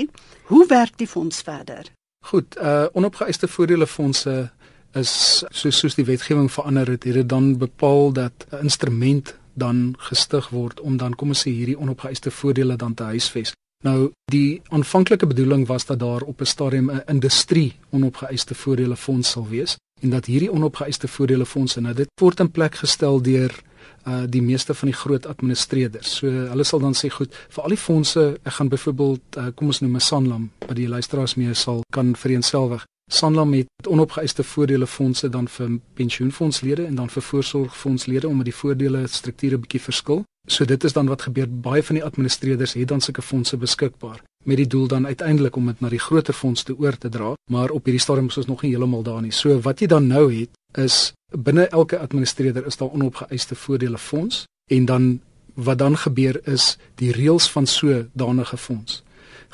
Hoe 0.50 0.66
werk 0.68 0.98
die 0.98 1.08
fonds 1.08 1.42
verder? 1.42 1.90
Goed, 2.24 2.56
uh 2.56 2.86
onopgeëiste 2.92 3.48
voordele 3.48 3.86
fondse 3.86 4.50
is 4.94 5.12
soos 5.50 5.78
soos 5.78 5.96
die 5.98 6.06
wetgewing 6.06 6.50
verander 6.52 6.94
het, 6.94 7.04
het 7.04 7.14
dit 7.20 7.28
dan 7.28 7.56
bepaal 7.58 8.12
dat 8.12 8.46
'n 8.50 8.62
instrument 8.68 9.34
dan 9.54 9.94
gestig 9.98 10.48
word 10.48 10.80
om 10.80 10.96
dan 10.96 11.14
kom 11.14 11.28
ons 11.28 11.46
sê 11.46 11.50
hierdie 11.50 11.78
onopgeëiste 11.78 12.30
voordele 12.30 12.76
dan 12.76 12.94
te 12.94 13.02
huisves. 13.02 13.52
Nou 13.84 14.12
die 14.32 14.62
aanvanklike 14.68 15.26
bedoeling 15.26 15.66
was 15.66 15.86
dat 15.86 15.98
daar 15.98 16.22
op 16.22 16.40
'n 16.40 16.44
stadium 16.44 16.90
'n 16.90 17.02
industrie 17.06 17.76
onopgeëiste 17.90 18.54
voordele 18.54 18.96
fonds 18.96 19.30
sal 19.30 19.48
wees 19.48 19.76
en 20.00 20.10
dat 20.10 20.26
hierdie 20.26 20.52
onopgeëiste 20.52 21.08
voordele 21.08 21.46
fondse 21.46 21.80
nou 21.80 21.94
dit 21.94 22.08
word 22.20 22.40
in 22.40 22.50
plek 22.50 22.74
gestel 22.74 23.22
deur 23.22 23.62
uh 24.06 24.24
die 24.28 24.42
meeste 24.42 24.74
van 24.74 24.88
die 24.88 24.96
groot 24.96 25.26
administreerders. 25.26 26.16
So 26.18 26.30
hulle 26.30 26.64
sal 26.64 26.80
dan 26.80 26.94
sê 26.94 27.10
goed, 27.10 27.34
vir 27.48 27.62
al 27.62 27.74
die 27.74 27.80
fondse, 27.80 28.24
ek 28.42 28.58
gaan 28.58 28.68
byvoorbeeld 28.68 29.38
uh, 29.38 29.46
kom 29.54 29.66
ons 29.66 29.80
noem 29.80 29.96
'n 29.96 30.00
Sanlam, 30.00 30.50
wat 30.66 30.76
die 30.76 30.88
luisteraars 30.88 31.34
mee 31.34 31.54
sal 31.54 31.82
kan 31.90 32.16
vereenselwig. 32.16 32.84
Sanlam 33.10 33.52
het 33.52 33.88
onopgeëiste 33.88 34.44
voordele 34.44 34.86
fondse 34.86 35.28
dan 35.28 35.48
vir 35.48 35.78
pensioenfondslede 35.94 36.86
en 36.86 36.94
dan 36.94 37.10
vir 37.10 37.22
voorsorgfondslede 37.22 38.28
omdat 38.28 38.44
die 38.44 38.54
voordele 38.54 39.06
strukture 39.06 39.58
bietjie 39.58 39.80
verskil. 39.80 40.24
So 40.48 40.64
dit 40.64 40.84
is 40.84 40.92
dan 40.92 41.06
wat 41.06 41.22
gebeur 41.22 41.48
baie 41.48 41.82
van 41.82 41.94
die 41.94 42.04
administreerders 42.04 42.72
het 42.72 42.88
dan 42.88 43.00
sulke 43.00 43.22
fondse 43.22 43.56
beskikbaar 43.56 44.20
met 44.44 44.56
die 44.56 44.66
doel 44.66 44.86
dan 44.86 45.06
uiteindelik 45.06 45.56
om 45.56 45.66
dit 45.66 45.80
na 45.80 45.88
die 45.88 45.98
groter 45.98 46.34
fonds 46.34 46.62
te 46.62 46.76
oor 46.78 46.96
te 46.98 47.08
dra, 47.08 47.32
maar 47.50 47.70
op 47.70 47.84
hierdie 47.84 48.02
stadium 48.02 48.28
is 48.28 48.36
ons 48.36 48.46
nog 48.46 48.62
nie 48.62 48.74
heeltemal 48.74 49.02
daar 49.02 49.22
nie. 49.22 49.32
So 49.32 49.56
wat 49.64 49.80
jy 49.80 49.88
dan 49.88 50.06
nou 50.06 50.28
het 50.32 50.52
is 50.78 51.12
binne 51.36 51.66
elke 51.66 51.98
administreerder 51.98 52.66
is 52.66 52.76
daar 52.76 52.90
onopgeëiste 52.90 53.54
voordele 53.54 53.98
fonds 53.98 54.44
en 54.70 54.84
dan 54.84 55.20
wat 55.54 55.78
dan 55.78 55.96
gebeur 55.96 56.40
is 56.48 56.76
die 56.94 57.12
reëls 57.12 57.50
van 57.50 57.66
so 57.66 58.04
danige 58.12 58.56
fonds 58.56 59.02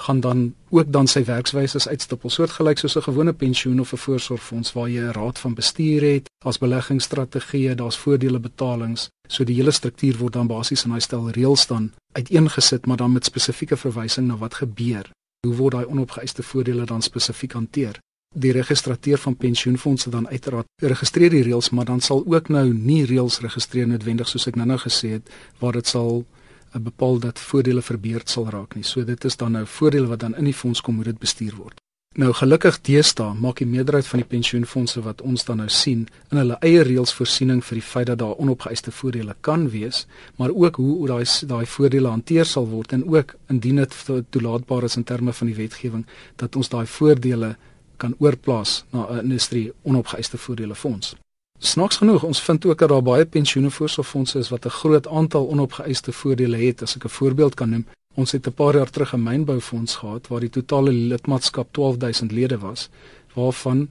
gaan 0.00 0.20
dan 0.20 0.54
ook 0.68 0.92
dan 0.92 1.06
sy 1.06 1.24
werkswyse 1.24 1.88
uitstippel. 1.88 2.30
Soortgelyk 2.30 2.78
soos 2.78 2.96
'n 2.96 3.02
gewone 3.02 3.32
pensioen 3.32 3.80
of 3.80 3.92
'n 3.92 3.96
voorsorgfonds 3.96 4.72
waar 4.72 4.88
jy 4.88 5.00
'n 5.00 5.12
raad 5.12 5.38
van 5.38 5.54
bestuur 5.54 6.02
het 6.12 6.30
as 6.44 6.58
beleggingsstrategieë 6.58 7.74
daar's 7.74 7.96
voordele 7.96 8.38
betalings 8.38 9.08
so 9.28 9.44
die 9.44 9.54
hele 9.54 9.70
struktuur 9.70 10.16
word 10.16 10.32
dan 10.32 10.46
basies 10.46 10.84
in 10.84 10.90
daai 10.90 11.00
stel 11.00 11.30
reëls 11.30 11.66
dan 11.66 11.92
uiteengesit 12.12 12.86
maar 12.86 12.96
dan 12.96 13.12
met 13.12 13.24
spesifieke 13.24 13.76
verwysing 13.76 14.26
na 14.26 14.36
wat 14.36 14.54
gebeur. 14.54 15.10
Hoe 15.46 15.56
word 15.56 15.72
daai 15.72 15.86
onopgeëiste 15.86 16.42
voordele 16.42 16.84
dan 16.84 17.02
spesifiek 17.02 17.52
hanteer 17.52 18.00
die 18.34 18.52
registrateur 18.52 19.18
van 19.18 19.36
pensioenfonde 19.36 20.10
dan 20.10 20.28
uiteraard 20.28 20.66
registreer 20.78 21.30
die 21.30 21.42
reëls 21.42 21.70
maar 21.70 21.84
dan 21.84 22.00
sal 22.00 22.22
ook 22.26 22.48
nou 22.48 22.68
nie 22.74 23.02
reëls 23.04 23.40
registreer 23.42 23.88
noodwendig 23.90 24.28
soos 24.30 24.46
ek 24.46 24.54
nou-nou 24.54 24.78
gesê 24.78 25.16
het 25.16 25.32
waar 25.58 25.74
dit 25.74 25.86
sal 25.86 26.22
uh, 26.22 26.78
bepaal 26.78 27.18
dat 27.18 27.38
voordele 27.42 27.82
verbeurd 27.82 28.30
sal 28.30 28.46
raak 28.46 28.74
nie. 28.74 28.84
So 28.86 29.02
dit 29.04 29.24
is 29.24 29.36
dan 29.36 29.52
nou 29.58 29.66
voordele 29.66 30.06
wat 30.06 30.20
dan 30.20 30.36
in 30.38 30.46
die 30.46 30.54
fonds 30.54 30.80
kom 30.80 31.00
hoe 31.02 31.04
dit 31.04 31.18
bestuur 31.18 31.56
word. 31.58 31.80
Nou 32.18 32.32
gelukkig 32.34 32.80
deesdae 32.86 33.34
maak 33.34 33.58
die 33.62 33.66
meerderheid 33.70 34.06
van 34.06 34.22
die 34.22 34.28
pensioenfonde 34.30 35.02
wat 35.02 35.20
ons 35.22 35.44
dan 35.46 35.60
nou 35.62 35.68
sien 35.68 36.06
in 36.30 36.38
hulle 36.38 36.58
eie 36.66 36.84
reëls 36.86 37.14
voorsiening 37.14 37.64
vir 37.66 37.78
die 37.78 37.86
feit 37.86 38.08
dat 38.10 38.18
daar 38.22 38.38
onopgeëiste 38.38 38.94
voordele 38.94 39.34
kan 39.40 39.68
wees, 39.70 40.06
maar 40.38 40.54
ook 40.54 40.78
hoe 40.82 41.06
daai 41.10 41.24
daai 41.50 41.66
voordele 41.66 42.10
hanteer 42.10 42.46
sal 42.46 42.66
word 42.70 42.94
en 42.94 43.04
ook 43.10 43.34
indien 43.50 43.82
dit 43.82 43.98
toelaatbaar 44.30 44.86
is 44.86 44.98
in 44.98 45.06
terme 45.06 45.32
van 45.32 45.50
die 45.50 45.58
wetgewing 45.58 46.06
dat 46.36 46.56
ons 46.56 46.70
daai 46.70 46.86
voordele 46.86 47.56
kan 48.00 48.14
oorplaas 48.18 48.84
na 48.92 49.06
'n 49.06 49.22
industrie 49.28 49.72
onopgeëiste 49.82 50.38
voordele 50.38 50.74
fonds. 50.74 51.14
Snaaks 51.58 51.96
genoeg, 52.00 52.22
ons 52.24 52.40
vind 52.40 52.64
ook 52.64 52.78
dat 52.78 52.88
daar 52.88 53.02
baie 53.02 53.24
pensioenefondse 53.26 54.38
is 54.38 54.48
wat 54.48 54.64
'n 54.64 54.78
groot 54.80 55.08
aantal 55.08 55.48
onopgeëiste 55.48 56.12
voordele 56.12 56.56
het, 56.56 56.82
as 56.82 56.96
ek 56.96 57.04
'n 57.04 57.08
voorbeeld 57.08 57.54
kan 57.54 57.70
noem. 57.70 57.86
Ons 58.14 58.32
het 58.32 58.46
'n 58.46 58.52
paar 58.52 58.74
jaar 58.74 58.90
terug 58.90 59.14
'n 59.14 59.22
mynboufonds 59.22 59.94
gehad 59.96 60.28
waar 60.28 60.40
die 60.40 60.50
totale 60.50 60.92
lidmaatskap 60.92 61.72
12000 61.72 62.32
lede 62.32 62.58
was, 62.58 62.88
waarvan 63.34 63.88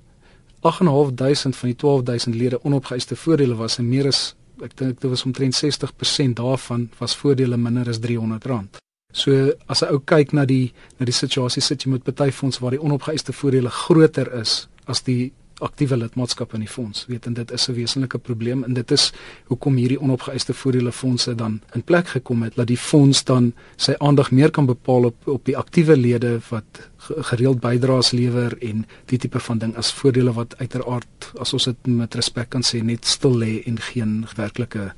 8500 0.61 1.55
van 1.55 1.69
die 1.69 1.77
12000 1.77 2.35
lede 2.35 2.63
onopgeëiste 2.63 3.15
voordele 3.15 3.55
was 3.55 3.77
en 3.77 3.87
meer 3.87 4.07
as 4.07 4.35
ek 4.61 4.77
dink 4.77 5.01
dit 5.01 5.09
was 5.09 5.23
omtrent 5.23 5.55
60% 5.55 6.35
daarvan 6.35 6.89
was 6.97 7.15
voordele 7.15 7.57
minder 7.57 7.87
as 7.87 7.99
R300. 7.99 8.79
So 9.11 9.53
as 9.67 9.81
'n 9.81 9.89
ou 9.89 9.99
kyk 9.99 10.33
na 10.33 10.45
die 10.45 10.71
na 10.99 11.05
die 11.05 11.13
situasie 11.13 11.61
sit 11.61 11.83
jy 11.83 11.89
met 11.91 12.03
party 12.03 12.31
fonds 12.31 12.59
waar 12.59 12.71
die 12.71 12.81
onopgeëiste 12.81 13.33
voordele 13.33 13.69
groter 13.69 14.33
is 14.41 14.67
as 14.85 15.01
die 15.01 15.31
aktiewe 15.59 15.97
lidmaatskap 15.97 16.53
in 16.53 16.63
die 16.63 16.71
fonds. 16.71 17.05
Weet 17.09 17.25
en 17.25 17.33
dit 17.33 17.51
is 17.51 17.69
'n 17.69 17.73
wesenlike 17.73 18.17
probleem 18.17 18.63
en 18.63 18.73
dit 18.73 18.91
is 18.91 19.11
hoekom 19.47 19.75
hierdie 19.75 19.99
onopgeëiste 19.99 20.53
voordele 20.53 20.91
fondse 20.91 21.35
dan 21.35 21.61
in 21.73 21.83
plek 21.83 22.07
gekom 22.07 22.43
het 22.43 22.55
dat 22.55 22.67
die 22.67 22.77
fonds 22.77 23.23
dan 23.23 23.53
sy 23.75 23.95
aandag 23.97 24.31
meer 24.31 24.51
kan 24.51 24.65
bepaal 24.65 25.03
op 25.03 25.27
op 25.27 25.45
die 25.45 25.57
aktiewe 25.57 25.97
lede 25.97 26.39
wat 26.49 26.89
gereeld 26.97 27.59
bydraes 27.59 28.11
lewer 28.11 28.57
en 28.61 28.85
die 29.05 29.17
tipe 29.17 29.39
van 29.39 29.57
ding 29.57 29.75
as 29.75 29.91
voordele 29.91 30.33
wat 30.33 30.57
uiteraard 30.57 31.31
as 31.39 31.53
ons 31.53 31.63
dit 31.63 31.87
met 31.87 32.15
respek 32.15 32.49
kan 32.49 32.63
sê 32.63 32.83
net 32.83 33.05
stil 33.05 33.37
lê 33.37 33.63
en 33.65 33.79
geen 33.79 34.27
werklike 34.35 34.93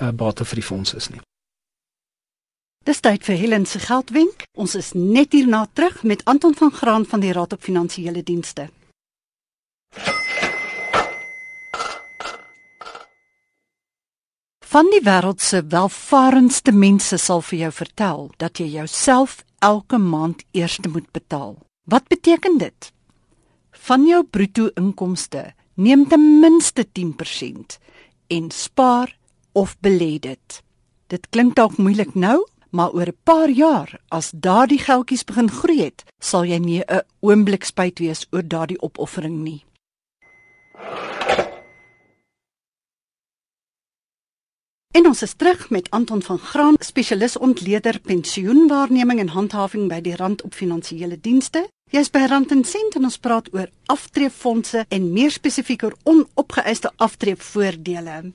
uh, 0.00 0.10
bate 0.10 0.44
vir 0.44 0.54
die 0.54 0.66
fonds 0.66 0.94
is 0.94 1.10
nie. 1.10 1.20
Dis 2.80 3.02
tyd 3.04 3.26
vir 3.28 3.36
Helen 3.36 3.66
se 3.68 3.76
geldwenk. 3.78 4.46
Ons 4.56 4.72
is 4.78 4.94
net 4.96 5.34
hierna 5.36 5.66
terug 5.76 5.98
met 6.02 6.22
Anton 6.24 6.54
van 6.56 6.70
Graan 6.72 7.02
van 7.04 7.20
die 7.20 7.32
Raad 7.36 7.52
op 7.52 7.60
Finansiële 7.60 8.22
Dienste. 8.24 8.70
Van 14.70 14.88
die 14.94 15.02
wêreld 15.04 15.44
se 15.44 15.60
welvarendste 15.60 16.72
mense 16.72 17.18
sal 17.20 17.44
vir 17.44 17.58
jou 17.66 17.72
vertel 17.82 18.22
dat 18.40 18.62
jy 18.62 18.70
jouself 18.78 19.42
elke 19.58 19.98
maand 20.00 20.40
eers 20.56 20.78
moet 20.88 21.10
betaal. 21.12 21.58
Wat 21.84 22.08
beteken 22.08 22.56
dit? 22.58 22.92
Van 23.76 24.06
jou 24.08 24.22
bruto 24.24 24.70
inkomste 24.80 25.50
neem 25.74 26.06
ten 26.08 26.24
minste 26.40 26.86
10% 26.88 27.76
en 28.32 28.48
spaar 28.50 29.12
of 29.52 29.76
belê 29.84 30.16
dit. 30.16 30.62
Dit 31.12 31.28
klink 31.28 31.58
dalk 31.60 31.76
moeilik 31.76 32.14
nou, 32.14 32.38
maar 32.70 32.92
oor 32.92 33.08
'n 33.08 33.18
paar 33.24 33.50
jaar 33.50 34.00
as 34.08 34.30
daardie 34.34 34.78
geldjies 34.78 35.24
begin 35.24 35.50
groei 35.50 35.80
het, 35.82 36.04
sal 36.18 36.44
jy 36.44 36.58
nie 36.58 36.80
'n 36.80 37.02
oomblik 37.20 37.64
spyt 37.64 37.98
wees 37.98 38.26
oor 38.30 38.42
daardie 38.42 38.80
opoffering 38.82 39.36
nie. 39.42 39.64
En 44.90 45.06
ons 45.06 45.22
is 45.22 45.32
terug 45.32 45.70
met 45.70 45.90
Anton 45.90 46.22
van 46.22 46.38
Graan, 46.38 46.74
spesialis 46.78 47.36
ontleder 47.38 48.00
pensioenwaarneming 48.00 49.20
en 49.20 49.28
handhawing 49.28 49.88
by 49.88 50.00
die 50.02 50.16
Rand 50.16 50.42
op 50.42 50.54
Finansiële 50.54 51.20
Dienste. 51.20 51.68
Jy's 51.94 52.10
by 52.10 52.24
Rand 52.26 52.50
en 52.50 52.64
Sent 52.64 52.98
en 52.98 53.06
ons 53.06 53.18
praat 53.18 53.52
oor 53.54 53.70
aftreefondse 53.86 54.84
en 54.88 55.12
meer 55.12 55.30
spesifiek 55.30 55.82
oor 55.86 55.94
onopgeëiste 56.02 56.90
aftreevoordele. 56.96 58.32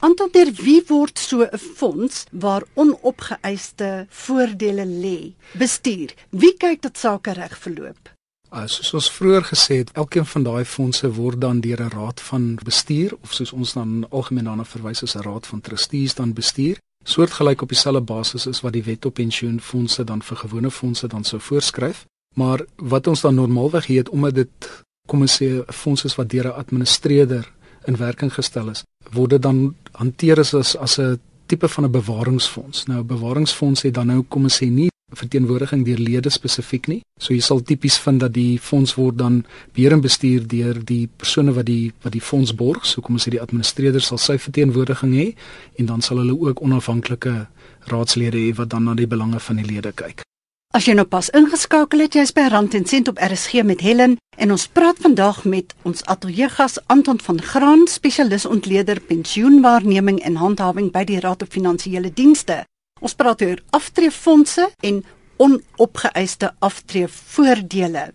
Anton, 0.00 0.30
ter 0.32 0.48
wie 0.64 0.80
word 0.88 1.18
so 1.18 1.44
'n 1.44 1.58
fonds 1.58 2.24
waar 2.32 2.64
onopgeëiste 2.74 4.06
voordele 4.08 4.86
lê? 4.86 5.34
Bestuur. 5.58 6.14
Wie 6.30 6.56
kyk 6.56 6.82
dat 6.82 6.98
sake 6.98 7.32
reg 7.32 7.58
verloop? 7.58 8.08
Uh, 8.52 8.66
soos 8.66 9.10
vroeër 9.10 9.44
gesê 9.44 9.74
het, 9.76 9.92
elkeen 9.92 10.26
van 10.26 10.42
daai 10.42 10.64
fondse 10.64 11.12
word 11.12 11.40
dan 11.40 11.60
deur 11.60 11.80
'n 11.82 11.88
raad 11.88 12.20
van 12.20 12.58
bestuur 12.64 13.12
of 13.20 13.32
soos 13.32 13.52
ons 13.52 13.72
dan 13.72 14.06
algemeen 14.10 14.44
daarna 14.44 14.64
verwys 14.64 15.02
as 15.02 15.14
'n 15.16 15.22
raad 15.22 15.46
van 15.46 15.60
trustees 15.60 16.14
dan 16.14 16.32
bestuur, 16.32 16.76
soortgelyk 17.04 17.62
op 17.62 17.68
dieselfde 17.68 18.00
basis 18.00 18.46
as 18.46 18.60
wat 18.60 18.72
die 18.72 18.84
wet 18.84 19.04
op 19.04 19.14
pensioenfondse 19.14 20.04
dan 20.04 20.22
vir 20.22 20.36
gewone 20.36 20.70
fondse 20.70 21.06
dan 21.06 21.24
sou 21.24 21.40
voorskryf. 21.40 22.06
Maar 22.34 22.64
wat 22.76 23.06
ons 23.06 23.20
dan 23.20 23.34
normaalweg 23.34 23.86
het 23.86 24.08
omdat 24.08 24.34
dit 24.34 24.84
kom 25.08 25.20
ons 25.20 25.42
sê 25.42 25.46
'n 25.46 25.72
fonds 25.72 26.04
is 26.04 26.14
wat 26.14 26.28
deur 26.28 26.46
'n 26.46 26.58
administreerder 26.62 27.52
in 27.86 27.96
werking 27.96 28.32
gestel 28.34 28.70
is, 28.70 28.84
word 29.12 29.30
dit 29.30 29.42
dan 29.42 29.74
hanteer 29.92 30.38
as 30.38 30.54
as 30.54 30.98
'n 30.98 31.20
tipe 31.46 31.68
van 31.68 31.84
'n 31.84 31.90
bewaringsfonds. 31.90 32.86
Nou 32.86 33.00
'n 33.00 33.06
bewaringsfonds 33.06 33.82
het 33.82 33.94
dan 33.94 34.06
nou 34.06 34.22
kom 34.28 34.42
ons 34.42 34.62
sê 34.62 34.70
nie 34.70 34.90
verteenwoordiging 35.16 35.84
deur 35.84 35.98
lede 35.98 36.30
spesifiek 36.30 36.86
nie. 36.86 37.00
So 37.18 37.34
jy 37.34 37.40
sal 37.40 37.62
tipies 37.66 37.98
vind 37.98 38.20
dat 38.20 38.32
die 38.32 38.58
fonds 38.58 38.94
word 38.94 39.18
dan 39.18 39.44
beheer 39.74 39.92
en 39.92 40.00
bestuur 40.00 40.46
deur 40.46 40.84
die 40.84 41.08
persone 41.16 41.52
wat 41.52 41.66
die 41.66 41.92
wat 42.02 42.12
die 42.12 42.20
fonds 42.20 42.54
borg. 42.54 42.86
So 42.86 43.00
kom 43.00 43.18
ons 43.18 43.26
sê 43.26 43.34
die 43.34 43.42
administreerder 43.42 44.00
sal 44.00 44.18
sy 44.18 44.38
verteenwoordiging 44.38 45.14
hê 45.14 45.34
en 45.76 45.86
dan 45.86 46.00
sal 46.00 46.22
hulle 46.22 46.38
ook 46.38 46.62
onafhanklike 46.62 47.46
raadslede 47.92 48.38
hê 48.38 48.54
wat 48.54 48.70
dan 48.70 48.84
na 48.84 48.94
die 48.94 49.10
belange 49.10 49.40
van 49.40 49.56
die 49.56 49.66
lede 49.66 49.92
kyk. 49.92 50.22
As 50.70 50.86
jy 50.86 50.92
nou 50.94 51.02
pas 51.02 51.26
ingeskakel 51.34 52.04
het, 52.04 52.14
jy's 52.14 52.30
by 52.30 52.44
Rand 52.46 52.76
en 52.78 52.84
Sent 52.86 53.08
op 53.10 53.18
RSG 53.18 53.64
met 53.66 53.80
Helen 53.82 54.12
en 54.38 54.52
ons 54.54 54.68
praat 54.70 55.00
vandag 55.02 55.40
met 55.42 55.72
ons 55.82 56.04
ateljeegas 56.06 56.78
Anton 56.86 57.18
van 57.18 57.40
Graan, 57.42 57.88
spesialis 57.90 58.46
ontleder 58.46 59.00
pensioenwaarneming 59.02 60.20
en 60.22 60.38
handhawing 60.38 60.92
by 60.94 61.02
die 61.08 61.18
Raad 61.18 61.42
op 61.42 61.50
Finansiële 61.50 62.12
Dienste. 62.14 62.60
Ons 63.02 63.18
praat 63.18 63.42
oor 63.42 63.58
aftreefondse 63.74 64.68
en 64.86 65.02
onopgeëiste 65.42 66.52
aftreevoordele. 66.62 68.12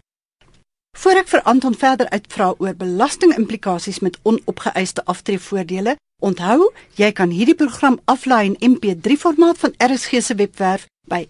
Voor 0.96 1.20
ek 1.26 1.28
vir 1.36 1.44
Anton 1.44 1.76
verder 1.76 2.08
uitvra 2.15 2.54
oor 2.56 2.80
belastingimplikasies 2.80 4.00
met 4.00 4.15
onopgeëiste 4.24 5.04
aftreevoordele, 5.04 6.00
onthou, 6.24 6.72
jy 6.96 7.12
kan 7.12 7.36
hierdie 7.36 7.60
program 7.60 8.00
aflaai 8.08 8.54
in 8.54 8.60
MP3 8.78 9.20
formaat 9.20 9.60
van 9.60 9.76
RSG 9.76 10.24
se 10.24 10.39
webwerf 10.39 10.88
by 11.12 11.26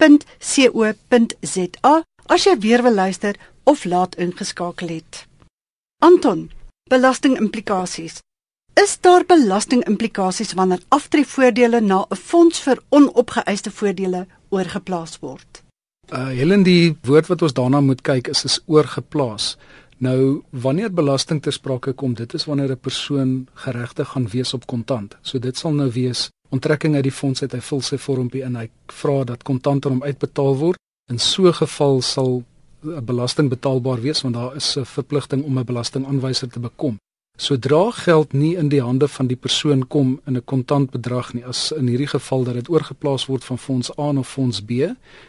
rsg.co.za 0.00 1.94
as 2.26 2.44
jy 2.46 2.54
weer 2.58 2.82
wil 2.82 2.94
luister 2.94 3.36
of 3.64 3.84
laat 3.84 4.16
ingeskakel 4.16 4.88
het. 4.88 5.26
Anton, 6.02 6.50
belastingimplikasies. 6.90 8.20
Is 8.74 9.00
daar 9.00 9.24
belastingimplikasies 9.26 10.52
wanneer 10.58 10.82
aftreevoordele 10.88 11.80
na 11.80 12.06
'n 12.10 12.16
fonds 12.16 12.60
vir 12.60 12.82
onopgeëiste 12.88 13.70
voordele 13.70 14.26
oorgeplaas 14.48 15.18
word? 15.20 15.62
Uh 16.12 16.26
Helen, 16.26 16.62
die 16.62 16.96
woord 17.02 17.26
wat 17.26 17.42
ons 17.42 17.52
daarna 17.52 17.80
moet 17.80 18.02
kyk 18.02 18.28
is 18.28 18.44
is 18.44 18.60
oorgeplaas. 18.66 19.56
Nou 19.98 20.42
wanneer 20.50 20.92
belasting 20.92 21.42
ter 21.42 21.52
sprake 21.52 21.92
kom, 21.92 22.14
dit 22.14 22.34
is 22.34 22.44
wanneer 22.44 22.70
'n 22.70 22.78
persoon 22.80 23.48
geregtig 23.54 24.08
gaan 24.08 24.28
wees 24.28 24.54
op 24.54 24.66
kontant. 24.66 25.16
So 25.22 25.38
dit 25.38 25.56
sal 25.56 25.72
nou 25.72 25.90
wees 25.90 26.30
onttrekking 26.54 26.94
uit 26.94 27.06
die 27.06 27.14
fonds 27.14 27.42
uit 27.42 27.52
hy 27.52 27.60
vul 27.68 27.82
sy 27.84 27.98
vormpie 28.00 28.42
in, 28.46 28.56
hy 28.56 28.68
vra 29.00 29.22
dat 29.30 29.46
kontant 29.48 29.86
aan 29.86 29.98
hom 29.98 30.04
uitbetaal 30.06 30.58
word. 30.62 30.80
In 31.12 31.18
so 31.18 31.48
'n 31.48 31.60
geval 31.62 32.02
sal 32.02 32.42
'n 32.84 33.04
belasting 33.04 33.48
betaalbaar 33.48 34.00
wees 34.00 34.22
want 34.22 34.34
daar 34.34 34.56
is 34.56 34.76
'n 34.76 34.84
verpligting 34.84 35.44
om 35.44 35.58
'n 35.58 35.64
belastingaanwyser 35.64 36.48
te 36.48 36.60
bekom. 36.60 36.96
Sodra 37.36 37.90
geld 37.90 38.32
nie 38.32 38.56
in 38.56 38.68
die 38.68 38.82
hande 38.82 39.08
van 39.08 39.26
die 39.26 39.36
persoon 39.36 39.88
kom 39.88 40.20
in 40.26 40.36
'n 40.36 40.44
kontant 40.44 40.90
bedrag 40.90 41.34
nie, 41.34 41.44
as 41.44 41.72
in 41.72 41.86
hierdie 41.86 42.12
geval 42.16 42.44
dat 42.44 42.54
dit 42.54 42.68
oorgeplaas 42.68 43.26
word 43.26 43.44
van 43.44 43.58
fonds 43.58 43.98
A 43.98 44.12
na 44.12 44.22
fonds 44.22 44.60
B, 44.60 44.70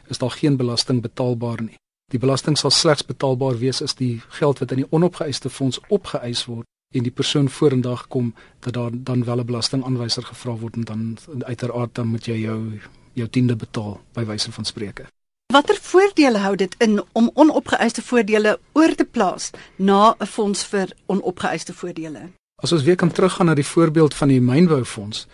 is 0.07 0.17
daar 0.17 0.31
geen 0.31 0.57
belasting 0.57 1.01
betaalbaar 1.01 1.61
nie. 1.61 1.77
Die 2.11 2.19
belasting 2.19 2.57
sal 2.57 2.71
slegs 2.71 3.05
betaalbaar 3.05 3.57
wees 3.57 3.81
as 3.81 3.95
die 3.95 4.21
geld 4.27 4.59
wat 4.59 4.71
in 4.71 4.77
die 4.77 4.91
onopgeëiste 4.91 5.49
fonds 5.49 5.79
opgeëis 5.87 6.45
word 6.45 6.65
en 6.95 7.03
die 7.03 7.11
persoon 7.11 7.49
vorendag 7.49 8.07
kom 8.07 8.33
dat 8.59 8.73
daar 8.73 8.91
dan 8.93 9.23
wel 9.23 9.39
'n 9.39 9.45
belastingaanwyser 9.45 10.23
gevra 10.23 10.55
word 10.55 10.75
en 10.75 10.81
dan 10.81 11.17
uiteraard 11.39 11.95
dan 11.95 12.07
moet 12.07 12.25
jy 12.25 12.37
jou 12.47 12.79
jou 13.13 13.27
tiende 13.29 13.55
betaal 13.55 14.01
by 14.13 14.25
wyse 14.25 14.51
van 14.51 14.65
spreuke. 14.65 15.05
Watter 15.53 15.77
voordele 15.81 16.37
hou 16.37 16.55
dit 16.55 16.75
in 16.77 17.03
om 17.11 17.29
onopgeëiste 17.33 18.01
voordele 18.01 18.59
oor 18.73 18.95
te 18.95 19.05
plaas 19.05 19.51
na 19.75 20.15
'n 20.19 20.25
fonds 20.25 20.65
vir 20.65 20.91
onopgeëiste 21.05 21.73
voordele? 21.73 22.29
As 22.63 22.71
ons 22.71 22.83
weer 22.83 22.95
kan 22.95 23.11
teruggaan 23.11 23.45
na 23.45 23.53
die 23.53 23.65
voorbeeld 23.65 24.13
van 24.13 24.27
die 24.27 24.41
mynboufonds, 24.41 25.27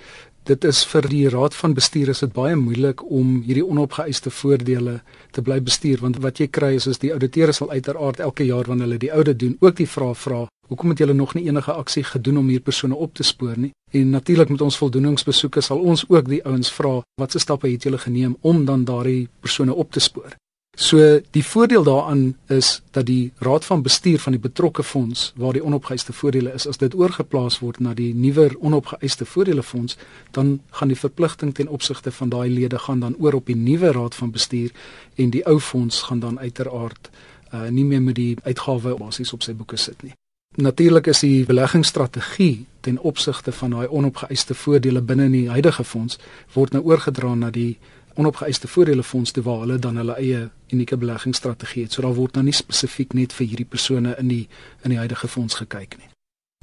dit 0.50 0.64
is 0.64 0.86
vir 0.94 1.08
die 1.10 1.30
raad 1.30 1.56
van 1.56 1.74
bestuur 1.78 2.10
is 2.10 2.24
dit 2.26 2.34
baie 2.34 2.56
moeilik 2.56 3.04
om 3.04 3.42
hierdie 3.46 3.66
onopgeëiste 3.66 4.34
voordele 4.34 5.02
te 5.32 5.42
bly 5.42 5.60
bestuur 5.62 6.02
want 6.02 6.18
wat 6.26 6.40
jy 6.40 6.48
kry 6.48 6.74
is 6.76 6.88
is 6.88 7.02
die 7.04 7.14
ouditeurs 7.14 7.62
sal 7.62 7.70
uiteraard 7.72 8.20
elke 8.20 8.48
jaar 8.48 8.66
wanneer 8.68 8.88
hulle 8.88 9.06
die 9.06 9.14
audit 9.20 9.40
doen 9.40 9.58
ook 9.60 9.76
die 9.76 9.92
vraag 9.98 10.18
vra 10.18 10.48
hoekom 10.72 10.90
het 10.90 11.02
julle 11.04 11.14
nog 11.14 11.34
nie 11.36 11.46
enige 11.50 11.74
aksie 11.74 12.04
gedoen 12.04 12.38
om 12.38 12.48
hier 12.48 12.62
persone 12.64 12.96
op 12.96 13.14
te 13.14 13.24
spoor 13.28 13.58
nie? 13.60 13.74
En 13.92 14.10
natuurlik 14.10 14.50
met 14.50 14.62
ons 14.62 14.78
voldoeningsbesoeke 14.80 15.62
sal 15.62 15.80
ons 15.84 16.06
ook 16.08 16.30
die 16.32 16.40
ouens 16.48 16.72
vra 16.72 17.02
watse 17.20 17.40
stappe 17.44 17.68
het 17.68 17.84
julle 17.84 18.00
geneem 18.00 18.38
om 18.42 18.64
dan 18.66 18.86
daardie 18.88 19.28
persone 19.44 19.74
op 19.74 19.92
te 19.92 20.00
spoor? 20.00 20.32
So 20.78 21.20
die 21.32 21.46
voordeel 21.46 21.84
daaraan 21.84 22.38
is 22.48 22.82
dat 22.92 23.06
die 23.06 23.34
raad 23.38 23.66
van 23.66 23.82
bestuur 23.82 24.20
van 24.20 24.32
die 24.32 24.42
betrokke 24.42 24.84
fonds 24.84 25.34
waar 25.36 25.54
die 25.54 25.64
onopgeëiste 25.64 26.14
voordele 26.14 26.54
is 26.54 26.68
as 26.68 26.78
dit 26.78 26.96
oorgeplaas 26.96 27.60
word 27.60 27.80
na 27.80 27.94
die 27.94 28.14
nuwer 28.16 28.56
onopgeëiste 28.60 29.26
voordele 29.26 29.64
fonds 29.64 29.98
dan 30.32 30.62
gaan 30.70 30.88
die 30.88 30.98
verpligting 30.98 31.54
ten 31.54 31.68
opsigte 31.68 32.12
van 32.12 32.30
daai 32.30 32.50
lede 32.50 32.80
gaan 32.80 33.00
dan 33.00 33.16
oor 33.20 33.34
op 33.34 33.46
die 33.46 33.56
nuwe 33.56 33.92
raad 33.92 34.16
van 34.16 34.32
bestuur 34.32 34.72
en 35.16 35.30
die 35.30 35.46
ou 35.46 35.60
fonds 35.60 36.02
gaan 36.02 36.20
dan 36.20 36.40
uiteraard 36.40 37.10
uh, 37.54 37.68
nie 37.68 37.86
meer 37.86 38.02
met 38.02 38.16
die 38.16 38.38
uitgawe 38.44 38.96
basies 38.96 39.34
op 39.34 39.44
sy 39.44 39.54
boeke 39.54 39.78
sit 39.78 40.04
nie. 40.04 40.16
Natuurlik 40.56 41.08
is 41.08 41.20
die 41.20 41.46
beleggingsstrategie 41.46 42.66
ten 42.80 43.00
opsigte 43.00 43.52
van 43.52 43.72
daai 43.76 43.88
onopgeëiste 43.88 44.56
voordele 44.56 45.02
binne 45.02 45.26
in 45.26 45.32
die 45.32 45.50
huidige 45.50 45.84
fonds 45.84 46.18
word 46.54 46.74
nou 46.74 46.84
oorgedra 46.84 47.36
na 47.36 47.52
die 47.52 47.78
onopgeëiste 48.22 48.70
voordele 48.72 49.04
fonds 49.04 49.34
te 49.36 49.42
waar 49.46 49.64
hulle 49.66 49.80
dan 49.82 49.98
hulle 50.02 50.16
eie 50.22 50.46
unieke 50.72 50.98
beleggingsstrategie 50.98 51.84
het. 51.84 51.94
So 51.94 52.06
daar 52.06 52.16
word 52.16 52.38
nou 52.38 52.46
nie 52.48 52.56
spesifiek 52.56 53.14
net 53.18 53.34
vir 53.34 53.48
hierdie 53.48 53.68
persone 53.68 54.16
in 54.22 54.32
die 54.32 54.46
in 54.86 54.96
die 54.96 55.02
huidige 55.02 55.28
fonds 55.28 55.60
gekyk 55.62 55.98
nie. 55.98 56.10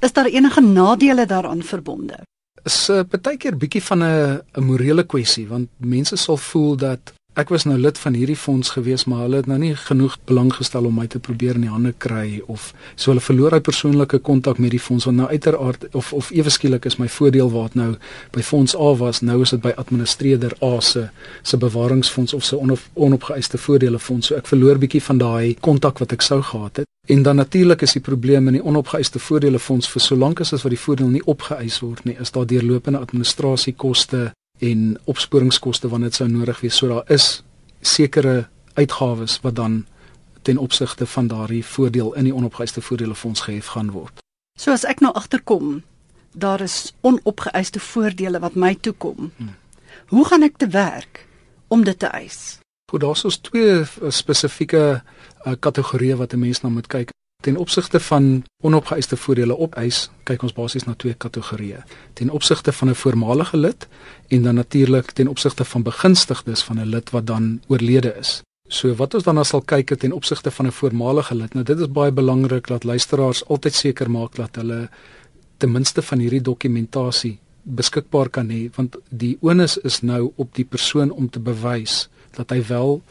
Is 0.03 0.15
daar 0.15 0.31
enige 0.31 0.61
nadele 0.61 1.25
daaraan 1.25 1.63
verbonde? 1.63 2.23
Is 2.63 2.89
'n 2.89 2.93
uh, 2.93 3.03
partykeer 3.03 3.57
bietjie 3.57 3.83
van 3.83 4.03
'n 4.03 4.41
'n 4.55 4.63
morele 4.63 5.03
kwessie 5.03 5.47
want 5.47 5.69
mense 5.77 6.15
sal 6.15 6.37
voel 6.37 6.75
dat 6.75 7.13
ek 7.39 7.51
was 7.53 7.63
nou 7.63 7.77
lid 7.79 7.97
van 7.97 8.15
hierdie 8.17 8.35
fonds 8.35 8.73
gewees 8.75 9.05
maar 9.07 9.21
hulle 9.23 9.39
het 9.39 9.47
nou 9.47 9.57
nie 9.61 9.71
genoeg 9.79 10.17
belang 10.27 10.49
gestel 10.53 10.89
om 10.89 10.97
my 10.99 11.07
te 11.07 11.21
probeer 11.23 11.55
in 11.55 11.63
die 11.67 11.71
hande 11.71 11.93
kry 12.05 12.41
of 12.51 12.73
so 12.95 13.11
hulle 13.11 13.23
verloor 13.23 13.55
hy 13.55 13.61
persoonlike 13.63 14.19
kontak 14.29 14.59
met 14.59 14.73
die 14.75 14.81
fonds 14.83 15.07
want 15.07 15.21
nou 15.21 15.27
uiteraard 15.29 15.87
of 15.95 16.11
of 16.17 16.31
ewe 16.35 16.51
skielik 16.51 16.87
is 16.89 16.99
my 16.99 17.07
voordeel 17.07 17.51
wat 17.53 17.77
nou 17.79 17.93
by 18.35 18.43
fonds 18.43 18.75
A 18.75 18.91
was 18.99 19.21
nou 19.23 19.39
is 19.45 19.53
dit 19.55 19.61
by 19.63 19.71
administreerder 19.83 20.57
A 20.65 20.81
se 20.81 21.07
se 21.43 21.57
bewaringsfonds 21.57 22.33
of 22.33 22.43
se 22.43 22.57
onop, 22.57 22.83
onopgeëiste 22.93 23.57
voordele 23.57 23.99
fonds 23.99 24.27
so 24.27 24.35
ek 24.35 24.49
verloor 24.51 24.81
bietjie 24.81 25.03
van 25.07 25.21
daai 25.23 25.55
kontak 25.61 26.03
wat 26.03 26.11
ek 26.17 26.25
sou 26.25 26.41
gehad 26.41 26.83
het. 26.83 26.87
En 27.09 27.23
dan 27.23 27.39
natuurlik 27.39 27.81
is 27.81 27.95
die 27.95 28.03
probleem 28.05 28.47
in 28.51 28.59
die 28.59 28.65
onopgeëiste 28.65 29.19
voordele 29.19 29.59
fonds 29.59 29.87
vir 29.89 30.03
solank 30.03 30.43
as 30.43 30.51
wat 30.51 30.73
die 30.75 30.83
voordeel 30.83 31.09
nie 31.13 31.23
opgeëis 31.25 31.79
word 31.81 32.03
nie 32.05 32.17
is 32.19 32.35
daar 32.35 32.45
deurlopende 32.45 32.99
administrasiekoste 32.99 34.29
en 34.59 34.99
opsporingskoste 35.05 35.87
wanneer 35.87 36.09
dit 36.09 36.17
sou 36.17 36.29
nodig 36.29 36.59
wees. 36.59 36.77
So 36.77 36.87
daar 36.87 37.11
is 37.11 37.43
sekere 37.81 38.47
uitgawes 38.73 39.39
wat 39.41 39.55
dan 39.55 39.85
ten 40.41 40.57
opsigte 40.57 41.05
van 41.05 41.27
daardie 41.27 41.65
voordeel 41.65 42.13
in 42.13 42.23
die 42.23 42.35
onopgeëiste 42.35 42.81
voordele 42.81 43.15
fonds 43.15 43.41
gehef 43.41 43.65
gaan 43.75 43.91
word. 43.91 44.23
So 44.59 44.71
as 44.71 44.83
ek 44.83 44.99
nou 44.99 45.13
agterkom, 45.15 45.81
daar 46.31 46.61
is 46.61 46.93
onopgeëiste 47.01 47.79
voordele 47.79 48.39
wat 48.39 48.55
my 48.55 48.75
toekom. 48.75 49.31
Hmm. 49.35 49.55
Hoe 50.07 50.25
gaan 50.25 50.43
ek 50.43 50.57
te 50.57 50.67
werk 50.67 51.25
om 51.67 51.83
dit 51.83 51.99
te 51.99 52.07
eis? 52.07 52.59
Goed, 52.91 53.01
daar's 53.01 53.23
ons 53.23 53.37
twee 53.37 53.83
spesifieke 54.09 54.83
uh, 55.01 55.53
kategorieë 55.59 56.17
wat 56.17 56.33
'n 56.33 56.39
mens 56.39 56.61
na 56.61 56.69
moet 56.69 56.87
kyk. 56.87 57.11
Ten 57.43 57.57
opsigte 57.57 57.99
van 57.99 58.43
onopgeëiste 58.63 59.15
voordele 59.17 59.55
opeis, 59.57 60.09
kyk 60.27 60.41
ons 60.43 60.53
basies 60.53 60.83
na 60.83 60.91
twee 60.99 61.15
kategorieë. 61.15 61.85
Ten 62.19 62.33
opsigte 62.35 62.73
van 62.75 62.89
'n 62.89 62.95
voormalige 62.95 63.57
lid 63.57 63.87
en 64.27 64.43
dan 64.43 64.55
natuurlik 64.55 65.11
ten 65.11 65.27
opsigte 65.27 65.65
van 65.65 65.83
begunstigdes 65.83 66.63
van 66.63 66.79
'n 66.79 66.89
lid 66.89 67.09
wat 67.09 67.27
dan 67.27 67.61
oorlede 67.67 68.15
is. 68.19 68.41
So 68.67 68.93
wat 68.95 69.13
ons 69.13 69.23
dan 69.23 69.37
as 69.37 69.47
sal 69.47 69.61
kyk 69.61 69.95
ten 69.99 70.11
opsigte 70.11 70.51
van 70.51 70.65
'n 70.65 70.71
voormalige 70.71 71.35
lid. 71.35 71.53
Nou 71.53 71.65
dit 71.65 71.79
is 71.79 71.91
baie 71.91 72.11
belangrik 72.11 72.67
dat 72.67 72.83
luisteraars 72.83 73.45
altyd 73.45 73.73
seker 73.73 74.11
maak 74.11 74.35
dat 74.35 74.55
hulle 74.55 74.89
ten 75.57 75.71
minste 75.71 76.01
van 76.01 76.19
hierdie 76.19 76.41
dokumentasie 76.41 77.39
beskikbaar 77.63 78.29
kan 78.29 78.49
hê 78.49 78.69
want 78.75 78.97
die 79.09 79.37
onus 79.41 79.77
is 79.77 80.01
nou 80.01 80.31
op 80.35 80.55
die 80.55 80.65
persoon 80.65 81.11
om 81.11 81.29
te 81.29 81.39
bewys 81.39 82.09
dat 82.31 82.49
hy 82.49 82.63
wel 82.67 83.01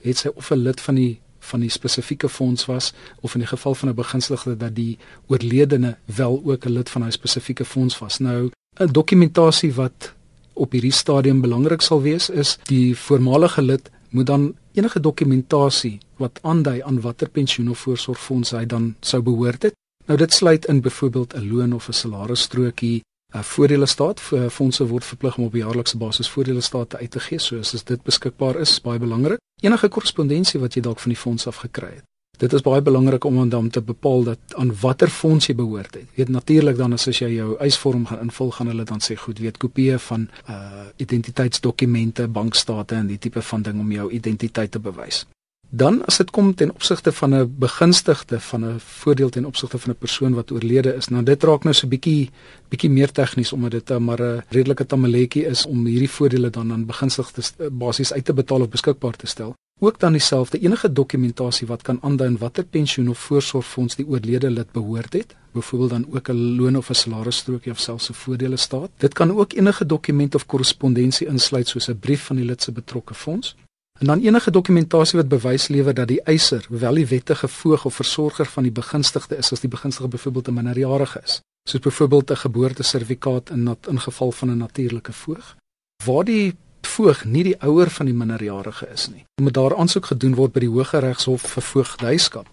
het 0.00 0.16
sy 0.16 0.28
of 0.34 0.50
'n 0.50 0.62
lid 0.62 0.80
van 0.80 0.94
die 0.94 1.20
van 1.50 1.60
die 1.64 1.70
spesifieke 1.70 2.28
fonds 2.28 2.66
was 2.70 2.92
of 3.20 3.34
in 3.34 3.44
die 3.44 3.50
geval 3.50 3.74
van 3.74 3.88
'n 3.88 3.94
begunstigde 3.94 4.56
dat 4.56 4.74
die 4.74 4.98
oorledene 5.26 5.96
wel 6.04 6.42
ook 6.44 6.64
'n 6.64 6.72
lid 6.78 6.90
van 6.90 7.02
hy 7.02 7.10
spesifieke 7.10 7.64
fonds 7.64 7.98
was. 7.98 8.18
Nou 8.18 8.50
'n 8.80 8.92
dokumentasie 8.92 9.72
wat 9.74 10.12
op 10.52 10.72
hierdie 10.72 10.92
stadium 10.92 11.40
belangrik 11.40 11.80
sal 11.80 12.02
wees 12.02 12.30
is 12.30 12.58
die 12.68 12.96
voormalige 12.96 13.62
lid 13.62 13.90
moet 14.10 14.26
dan 14.26 14.54
enige 14.72 15.00
dokumentasie 15.00 15.98
wat 16.16 16.38
aandui 16.42 16.82
aan 16.82 17.00
watter 17.00 17.28
pensioen 17.28 17.70
of 17.70 17.78
voorsorgfonds 17.78 18.50
hy 18.50 18.64
dan 18.66 18.94
sou 19.00 19.22
behoort 19.22 19.62
het. 19.62 19.74
Nou 20.06 20.18
dit 20.18 20.32
sluit 20.32 20.66
in 20.66 20.80
byvoorbeeld 20.80 21.34
'n 21.34 21.48
loon 21.52 21.72
of 21.72 21.88
'n 21.88 21.92
salarisstrokie, 21.92 23.02
'n 23.32 23.42
voordele 23.42 23.86
staat 23.86 24.20
vir 24.20 24.50
fondse 24.50 24.86
word 24.86 25.04
verplig 25.04 25.38
om 25.38 25.44
op 25.44 25.54
jaarlikse 25.54 25.96
basis 25.96 26.28
voordele 26.28 26.60
staat 26.60 26.96
uit 26.96 27.10
te 27.10 27.20
gee, 27.20 27.38
so 27.38 27.58
as 27.58 27.84
dit 27.84 28.02
beskikbaar 28.02 28.60
is, 28.60 28.80
baie 28.80 28.98
belangrik. 28.98 29.38
Enige 29.62 29.88
korrespondensie 29.88 30.60
wat 30.60 30.74
jy 30.74 30.82
dalk 30.82 31.00
van 31.00 31.12
die 31.12 31.20
fonds 31.20 31.46
af 31.46 31.56
gekry 31.56 31.94
het. 31.94 32.04
Dit 32.40 32.52
is 32.52 32.62
baie 32.64 32.80
belangrik 32.80 33.24
om 33.24 33.48
dan 33.48 33.68
te 33.68 33.82
bepaal 33.84 34.22
dat 34.24 34.54
aan 34.56 34.72
watter 34.80 35.10
fonds 35.12 35.46
jy 35.46 35.54
behoort 35.54 35.94
het. 35.94 36.06
Weet 36.14 36.28
natuurlik 36.28 36.76
dan 36.76 36.92
as 36.92 37.04
jy 37.04 37.28
jou 37.34 37.56
eisvorm 37.60 38.06
gaan 38.06 38.20
invul, 38.20 38.50
gaan 38.50 38.66
hulle 38.66 38.84
dan 38.84 39.02
sê 39.04 39.16
goed, 39.16 39.38
weet 39.38 39.58
kopieë 39.60 39.98
van 39.98 40.28
uh 40.48 40.86
identiteitsdokumente, 40.96 42.28
bankstate 42.28 42.94
en 42.94 43.06
die 43.06 43.18
tipe 43.18 43.42
van 43.42 43.62
ding 43.62 43.80
om 43.80 43.92
jou 43.92 44.10
identiteit 44.10 44.70
te 44.70 44.78
bewys. 44.78 45.26
Dan 45.72 46.04
as 46.04 46.16
dit 46.18 46.30
kom 46.34 46.54
ten 46.54 46.72
opsigte 46.74 47.12
van 47.12 47.34
'n 47.34 47.54
begunstigde 47.58 48.40
van 48.40 48.64
'n 48.64 48.78
voordeel 48.78 49.28
ten 49.28 49.44
opsigte 49.44 49.78
van 49.78 49.90
'n 49.90 49.98
persoon 49.98 50.34
wat 50.34 50.50
oorlede 50.50 50.94
is, 50.94 51.08
nou 51.08 51.22
dit 51.22 51.42
raak 51.42 51.62
nou 51.62 51.74
so 51.74 51.86
'n 51.86 51.90
bietjie 51.90 52.30
bietjie 52.68 52.90
meer 52.90 53.12
tegnies 53.12 53.52
omdat 53.52 53.70
dit 53.70 53.98
maar 53.98 54.20
'n 54.20 54.42
redelike 54.48 54.86
tamaletjie 54.86 55.46
is 55.46 55.66
om 55.66 55.86
hierdie 55.86 56.10
voordele 56.10 56.50
dan 56.50 56.72
aan 56.72 56.86
begunstigdes 56.86 57.52
eh, 57.58 57.66
basies 57.70 58.12
uit 58.12 58.24
te 58.24 58.32
betaal 58.32 58.60
of 58.60 58.68
beskikbaar 58.68 59.16
te 59.16 59.26
stel. 59.26 59.54
Ook 59.78 60.00
dan 60.00 60.12
dieselfde 60.12 60.58
enige 60.58 60.92
dokumentasie 60.92 61.66
wat 61.66 61.82
kan 61.82 61.98
aandui 62.00 62.36
watter 62.38 62.64
pensioen 62.64 63.08
of 63.08 63.18
voorsorgfonds 63.18 63.96
die 63.96 64.06
oorlede 64.06 64.50
lid 64.50 64.72
behoort 64.72 65.12
het, 65.12 65.36
byvoorbeeld 65.52 65.90
dan 65.90 66.06
ook 66.10 66.28
'n 66.28 66.56
loon 66.56 66.76
of 66.76 66.90
'n 66.90 66.94
salarisstrokie 66.94 67.72
of 67.72 67.78
selfs 67.78 68.10
'n 68.10 68.12
voordele 68.12 68.56
staat. 68.56 68.90
Dit 68.96 69.12
kan 69.14 69.32
ook 69.32 69.52
enige 69.52 69.86
dokument 69.86 70.34
of 70.34 70.46
korrespondensie 70.46 71.26
insluit 71.26 71.68
soos 71.68 71.88
'n 71.88 71.98
brief 71.98 72.22
van 72.22 72.36
die 72.36 72.44
lid 72.44 72.62
se 72.62 72.72
betrokke 72.72 73.14
fonds 73.14 73.56
En 74.00 74.06
dan 74.06 74.20
enige 74.20 74.50
dokumentasie 74.50 75.18
wat 75.18 75.28
bewys 75.28 75.68
lewer 75.68 75.94
dat 75.94 76.08
die 76.08 76.22
eiser 76.22 76.66
wel 76.68 76.94
die 76.94 77.06
wettige 77.06 77.48
voog 77.48 77.84
of 77.84 77.94
versorger 77.94 78.46
van 78.46 78.62
die 78.62 78.72
begunstigde 78.72 79.36
is 79.36 79.52
as 79.52 79.60
die 79.60 79.68
begunstigde 79.68 80.08
byvoorbeeld 80.08 80.48
'n 80.48 80.54
minderjarige 80.54 81.20
is. 81.24 81.40
Soos 81.68 81.80
byvoorbeeld 81.80 82.30
'n 82.30 82.36
geboortesertifikaat 82.36 83.50
in 83.50 83.62
nat, 83.62 83.86
in 83.88 84.00
geval 84.00 84.32
van 84.32 84.50
'n 84.50 84.56
natuurlike 84.56 85.12
voog. 85.12 85.56
Waar 86.04 86.24
die 86.24 86.56
voog 86.80 87.24
nie 87.24 87.42
die 87.42 87.60
ouer 87.62 87.90
van 87.90 88.06
die 88.06 88.14
minderjarige 88.14 88.88
is 88.92 89.08
nie. 89.08 89.24
Moet 89.42 89.54
daar 89.54 89.76
aansoek 89.76 90.06
gedoen 90.06 90.34
word 90.34 90.52
by 90.52 90.60
die 90.60 90.68
Hooggeregshof 90.68 91.42
vir 91.42 91.62
voogdyskap. 91.62 92.46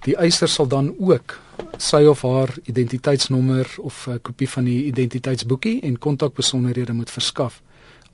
Die 0.00 0.16
eiser 0.16 0.48
sal 0.48 0.66
dan 0.68 0.94
ook 0.98 1.40
sy 1.76 2.04
of 2.04 2.22
haar 2.22 2.54
identiteitsnommer 2.62 3.74
of 3.78 4.06
'n 4.06 4.20
kopie 4.22 4.48
van 4.48 4.64
die 4.64 4.84
identiteitsboekie 4.84 5.80
en 5.80 5.98
kontakbesonderhede 5.98 6.92
moet 6.92 7.10
verskaf 7.10 7.62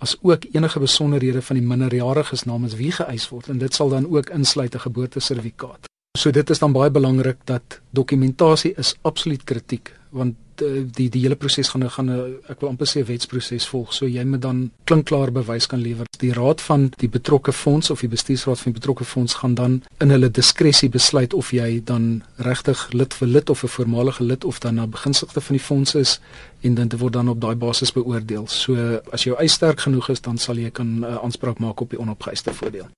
as 0.00 0.16
ook 0.22 0.44
enige 0.52 0.80
besonderhede 0.80 1.42
van 1.42 1.56
die 1.56 1.66
minderjariges 1.66 2.44
namens 2.48 2.74
wie 2.74 2.92
geëis 2.92 3.28
word 3.28 3.48
en 3.52 3.58
dit 3.60 3.74
sal 3.74 3.88
dan 3.92 4.08
ook 4.08 4.30
insluit 4.30 4.74
'n 4.74 4.84
geboortesertifikaat. 4.86 5.88
So 6.18 6.30
dit 6.30 6.50
is 6.50 6.58
dan 6.58 6.72
baie 6.72 6.90
belangrik 6.90 7.36
dat 7.44 7.80
dokumentasie 7.90 8.74
is 8.76 8.94
absoluut 9.02 9.44
kritiek 9.44 9.99
want 10.10 10.36
uh, 10.62 10.82
die 10.96 11.08
die 11.08 11.22
hele 11.22 11.36
proses 11.36 11.68
gaan 11.68 11.90
gaan 11.90 12.10
'n 12.10 12.38
ek 12.48 12.60
wil 12.60 12.68
amper 12.68 12.86
sê 12.86 13.04
wetsproses 13.06 13.66
volg. 13.66 13.92
So 13.92 14.06
jy 14.06 14.24
moet 14.24 14.42
dan 14.42 14.70
klinkklaar 14.84 15.32
bewys 15.32 15.66
kan 15.66 15.80
lewer. 15.80 16.06
Die 16.18 16.32
raad 16.32 16.60
van 16.60 16.92
die 16.96 17.08
betrokke 17.08 17.52
fonds 17.52 17.90
of 17.90 18.00
die 18.00 18.08
bestuursraad 18.08 18.58
van 18.58 18.72
die 18.72 18.80
betrokke 18.80 19.04
fonds 19.04 19.34
gaan 19.34 19.54
dan 19.54 19.82
in 19.98 20.10
hulle 20.10 20.30
diskresie 20.30 20.88
besluit 20.88 21.34
of 21.34 21.50
jy 21.50 21.80
dan 21.84 22.22
regtig 22.36 22.92
lid 22.92 23.14
vir 23.14 23.28
lid 23.28 23.50
of 23.50 23.62
'n 23.62 23.68
voormalige 23.68 24.24
lid 24.24 24.44
of 24.44 24.58
dan 24.58 24.80
'n 24.80 24.90
beginsigte 24.90 25.40
van 25.40 25.56
die 25.56 25.64
fonds 25.64 25.94
is 25.94 26.20
en 26.60 26.74
dan 26.74 26.90
word 26.98 27.12
dan 27.12 27.28
op 27.28 27.40
daai 27.40 27.54
basis 27.54 27.92
beoordeel. 27.92 28.46
So 28.46 29.00
as 29.12 29.24
jou 29.24 29.36
eis 29.36 29.52
sterk 29.52 29.80
genoeg 29.80 30.08
is, 30.08 30.20
dan 30.20 30.38
sal 30.38 30.56
jy 30.56 30.70
kan 30.70 31.04
uh, 31.04 31.16
aanspraak 31.22 31.58
maak 31.58 31.80
op 31.80 31.90
die 31.90 32.00
onopgeëiste 32.00 32.54
voordeel. 32.54 32.88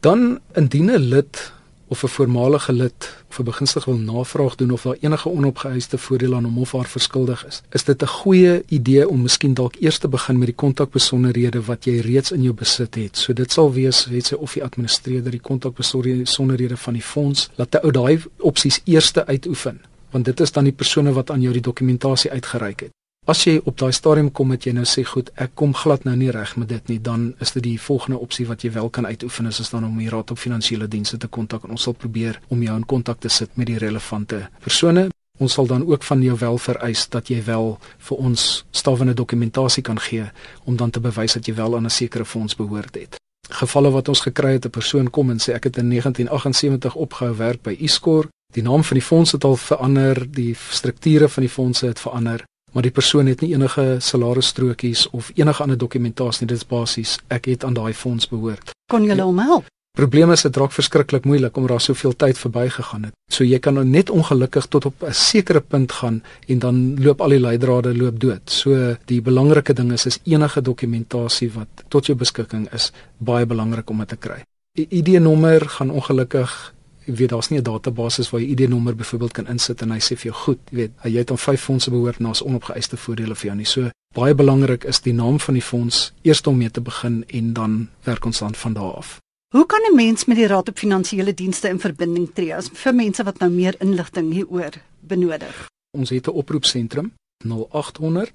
Dan 0.00 0.40
indien 0.54 0.90
'n 0.90 0.98
lid 0.98 1.52
of 1.88 2.02
'n 2.02 2.08
voormalige 2.08 2.72
lid 2.72 3.24
of 3.28 3.38
'n 3.38 3.44
begunstig 3.44 3.84
wil 3.84 3.98
navraag 3.98 4.54
doen 4.54 4.70
of 4.70 4.82
daar 4.82 4.96
enige 5.00 5.28
onopgeëiste 5.28 5.98
voordeel 5.98 6.34
aan 6.34 6.44
hom 6.44 6.58
of 6.58 6.72
haar 6.72 6.86
verskuldig 6.86 7.46
is, 7.46 7.62
is 7.70 7.84
dit 7.84 8.02
'n 8.02 8.06
goeie 8.06 8.62
idee 8.68 9.08
om 9.08 9.22
miskien 9.22 9.54
dalk 9.54 9.74
eers 9.80 9.98
te 9.98 10.08
begin 10.08 10.38
met 10.38 10.46
die 10.46 10.56
kontakbesonderhede 10.56 11.62
wat 11.62 11.84
jy 11.84 12.00
reeds 12.00 12.32
in 12.32 12.42
jou 12.42 12.54
besit 12.54 12.94
het. 12.94 13.16
So 13.16 13.32
dit 13.32 13.52
sal 13.52 13.72
wees, 13.72 14.06
weet 14.06 14.26
sy 14.26 14.34
of 14.34 14.52
die 14.52 14.64
administreerder 14.64 15.30
die 15.30 15.40
kontakbesonderhede 15.40 16.76
van 16.76 16.92
die 16.92 17.02
fonds 17.02 17.50
laat 17.54 17.72
hy 17.72 17.80
ou 17.82 17.90
daai 17.90 18.22
opsies 18.38 18.80
eers 18.84 19.12
uitoefen, 19.14 19.80
want 20.10 20.24
dit 20.24 20.40
is 20.40 20.52
dan 20.52 20.64
die 20.64 20.72
persone 20.72 21.12
wat 21.12 21.30
aan 21.30 21.40
jou 21.40 21.52
die 21.52 21.62
dokumentasie 21.62 22.30
uitgereik 22.30 22.80
het. 22.80 22.90
As 23.26 23.40
jy 23.42 23.56
op 23.66 23.74
daai 23.74 23.90
stadium 23.90 24.28
kom 24.30 24.52
met 24.52 24.62
jy 24.68 24.70
nou 24.76 24.84
sê 24.86 25.02
goed, 25.02 25.32
ek 25.42 25.56
kom 25.58 25.72
glad 25.74 26.04
nou 26.06 26.12
nie 26.14 26.30
reg 26.30 26.52
met 26.62 26.68
dit 26.70 26.92
nie, 26.92 26.98
dan 27.02 27.32
is 27.42 27.50
dit 27.56 27.64
die 27.64 27.78
volgende 27.82 28.20
opsie 28.22 28.44
wat 28.46 28.62
jy 28.62 28.70
wel 28.76 28.86
kan 28.86 29.08
uitoefen 29.08 29.50
is, 29.50 29.58
is 29.64 29.72
dan 29.72 29.82
om 29.88 29.96
die 29.98 30.06
raad 30.12 30.30
op 30.30 30.38
finansiële 30.38 30.86
dienste 30.86 31.18
te 31.18 31.26
kontak 31.26 31.66
en 31.66 31.74
ons 31.74 31.88
sal 31.88 31.96
probeer 31.98 32.38
om 32.54 32.62
jou 32.62 32.76
in 32.78 32.86
kontak 32.86 33.18
te 33.18 33.28
sit 33.28 33.58
met 33.58 33.66
die 33.66 33.80
relevante 33.82 34.44
persone. 34.62 35.08
Ons 35.42 35.58
sal 35.58 35.66
dan 35.66 35.82
ook 35.90 36.06
van 36.06 36.22
jou 36.22 36.38
wel 36.38 36.58
vereis 36.68 37.08
dat 37.10 37.26
jy 37.34 37.42
wel 37.50 37.72
vir 38.08 38.24
ons 38.30 38.46
stawende 38.70 39.18
dokumentasie 39.18 39.82
kan 39.82 39.98
gee 39.98 40.30
om 40.64 40.78
dan 40.78 40.94
te 40.94 41.02
bewys 41.02 41.34
dat 41.34 41.50
jy 41.50 41.58
wel 41.58 41.76
aan 41.76 41.90
'n 41.90 41.98
sekere 41.98 42.24
fonds 42.24 42.54
behoort 42.54 42.94
het. 42.94 43.18
Gevalle 43.50 43.90
wat 43.90 44.08
ons 44.08 44.20
gekry 44.20 44.52
het, 44.52 44.66
'n 44.66 44.70
persoon 44.70 45.10
kom 45.10 45.30
en 45.30 45.42
sê 45.42 45.52
ek 45.54 45.64
het 45.64 45.76
in 45.76 45.88
1978 45.88 46.94
opgehou 46.94 47.36
werk 47.36 47.62
by 47.62 47.74
Iscor. 47.80 48.28
Die 48.54 48.62
naam 48.62 48.84
van 48.84 48.94
die 48.94 49.06
fonds 49.06 49.32
het 49.32 49.44
al 49.44 49.56
verander, 49.56 50.30
die 50.30 50.54
strukture 50.70 51.28
van 51.28 51.42
die 51.42 51.52
fondse 51.52 51.86
het 51.86 51.98
verander 52.00 52.44
maar 52.76 52.84
die 52.84 52.92
persoon 52.92 53.24
het 53.30 53.40
nie 53.40 53.54
enige 53.54 53.96
salarisstrokies 54.04 55.06
of 55.16 55.30
enige 55.34 55.62
ander 55.64 55.78
dokumentasie 55.80 56.44
nie. 56.44 56.50
Dit 56.52 56.60
is 56.60 56.68
basies 56.68 57.14
ek 57.32 57.48
het 57.48 57.64
aan 57.64 57.72
daai 57.78 57.94
fonds 57.96 58.28
behoort. 58.28 58.74
Kon 58.92 59.06
jy 59.08 59.16
hom 59.16 59.40
help? 59.40 59.70
Probleem 59.96 60.28
is 60.34 60.42
dit 60.44 60.56
raak 60.60 60.74
verskriklik 60.76 61.24
moeilik 61.24 61.56
omdat 61.56 61.70
daar 61.72 61.84
soveel 61.86 62.12
tyd 62.20 62.36
verbygegaan 62.38 63.06
het. 63.08 63.14
So 63.32 63.48
jy 63.48 63.56
kan 63.64 63.78
nou 63.78 63.84
net 63.88 64.12
ongelukkig 64.12 64.66
tot 64.68 64.90
op 64.90 65.06
'n 65.08 65.12
sekere 65.12 65.60
punt 65.60 65.92
gaan 65.92 66.22
en 66.48 66.58
dan 66.58 67.02
loop 67.02 67.20
al 67.20 67.32
die 67.32 67.40
leidrade 67.40 67.96
loop 67.96 68.20
dood. 68.20 68.44
So 68.44 68.96
die 69.06 69.22
belangrike 69.22 69.72
ding 69.72 69.92
is 69.92 70.06
is 70.06 70.18
enige 70.24 70.60
dokumentasie 70.60 71.50
wat 71.52 71.68
tot 71.88 72.06
jou 72.06 72.16
beskikking 72.16 72.68
is 72.74 72.92
baie 73.16 73.46
belangrik 73.46 73.90
om 73.90 73.98
dit 73.98 74.08
te 74.08 74.16
kry. 74.16 74.44
Die 74.76 74.86
ID-nommer 74.90 75.68
gaan 75.68 75.90
ongelukkig 75.90 76.74
Jy 77.06 77.14
weet 77.14 77.30
daar's 77.30 77.48
nie 77.48 77.58
'n 77.58 77.62
database 77.62 78.30
waar 78.30 78.40
jy 78.40 78.48
ID-nommer 78.50 78.96
byvoorbeeld 78.96 79.32
kan 79.32 79.46
insit 79.46 79.82
en 79.82 79.90
hy 79.90 79.98
sê 79.98 80.16
vir 80.16 80.32
jou 80.32 80.34
goed, 80.34 80.58
jy 80.70 80.76
weet, 80.76 80.92
jy 81.04 81.18
het 81.18 81.30
aan 81.30 81.38
vyf 81.38 81.60
fondse 81.60 81.90
behoort 81.90 82.18
en 82.18 82.24
daar's 82.24 82.42
onopgeëiste 82.42 82.96
voordele 82.96 83.34
vir 83.34 83.46
jou 83.46 83.56
nie. 83.56 83.64
So 83.66 83.90
baie 84.14 84.34
belangrik 84.34 84.84
is 84.84 85.00
die 85.00 85.12
naam 85.12 85.40
van 85.40 85.54
die 85.54 85.62
fonds 85.62 86.12
eers 86.22 86.42
om 86.42 86.56
mee 86.56 86.70
te 86.70 86.80
begin 86.80 87.24
en 87.26 87.52
dan 87.52 87.88
werk 88.04 88.24
ons 88.24 88.38
dan 88.38 88.54
van 88.54 88.72
daar 88.72 88.94
af. 88.94 89.20
Hoe 89.54 89.66
kan 89.66 89.80
'n 89.90 89.94
mens 89.94 90.24
met 90.24 90.36
die 90.36 90.46
Raad 90.46 90.68
op 90.68 90.78
Finansiële 90.78 91.34
Dienste 91.34 91.68
in 91.68 91.78
verbinding 91.78 92.30
tree 92.34 92.54
as 92.54 92.68
vir 92.72 92.94
mense 92.94 93.22
wat 93.22 93.38
nou 93.38 93.50
meer 93.50 93.74
inligting 93.78 94.32
hieroor 94.32 94.72
benodig? 95.00 95.68
Ons 95.90 96.10
het 96.10 96.26
'n 96.26 96.30
oproepsentrum 96.30 97.12
0800 97.44 98.32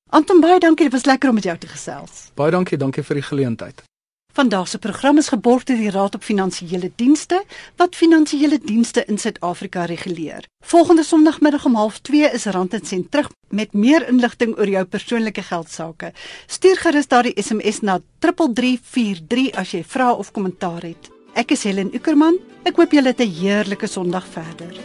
Anton 0.09 0.39
baie 0.41 0.59
dankie, 0.59 0.89
dit 0.89 0.93
was 0.93 1.05
lekker 1.05 1.29
om 1.29 1.35
met 1.35 1.43
jou 1.43 1.57
te 1.57 1.67
gesels. 1.67 2.31
Baie 2.33 2.51
dankie, 2.51 2.77
dankie 2.77 3.03
vir 3.03 3.15
die 3.15 3.23
geleentheid. 3.23 3.88
Vandag 4.33 4.67
se 4.67 4.77
program 4.77 5.17
is 5.17 5.27
geborg 5.27 5.63
deur 5.63 5.77
die 5.77 5.89
Raad 5.89 6.15
op 6.15 6.23
Finansiële 6.23 6.91
Dienste 6.95 7.43
wat 7.75 7.95
finansiële 7.95 8.59
dienste 8.61 9.03
in 9.05 9.17
Suid-Afrika 9.17 9.85
reguleer. 9.85 10.45
Volgende 10.65 11.03
Sondagmiddag 11.03 11.65
om 11.65 11.75
12:30 11.75 12.33
is 12.33 12.45
Rand 12.45 12.73
en 12.73 12.85
Sent 12.85 13.11
terug 13.11 13.29
met 13.49 13.73
meer 13.73 14.07
inligting 14.07 14.57
oor 14.57 14.67
jou 14.67 14.85
persoonlike 14.85 15.41
geldsaake. 15.41 16.13
Stuur 16.45 16.77
gerus 16.77 17.07
daardie 17.07 17.41
SMS 17.41 17.79
na 17.81 17.99
3343 18.19 19.51
as 19.51 19.71
jy 19.71 19.83
vra 19.83 20.11
of 20.11 20.31
kommentaar 20.31 20.81
het. 20.81 21.09
Ek 21.33 21.51
is 21.51 21.63
Helen 21.63 21.89
Ukerman. 21.93 22.37
Ek 22.63 22.75
hoop 22.75 22.91
julle 22.91 23.07
het 23.07 23.19
'n 23.19 23.33
heerlike 23.41 23.87
Sondag 23.87 24.25
verder. 24.27 24.77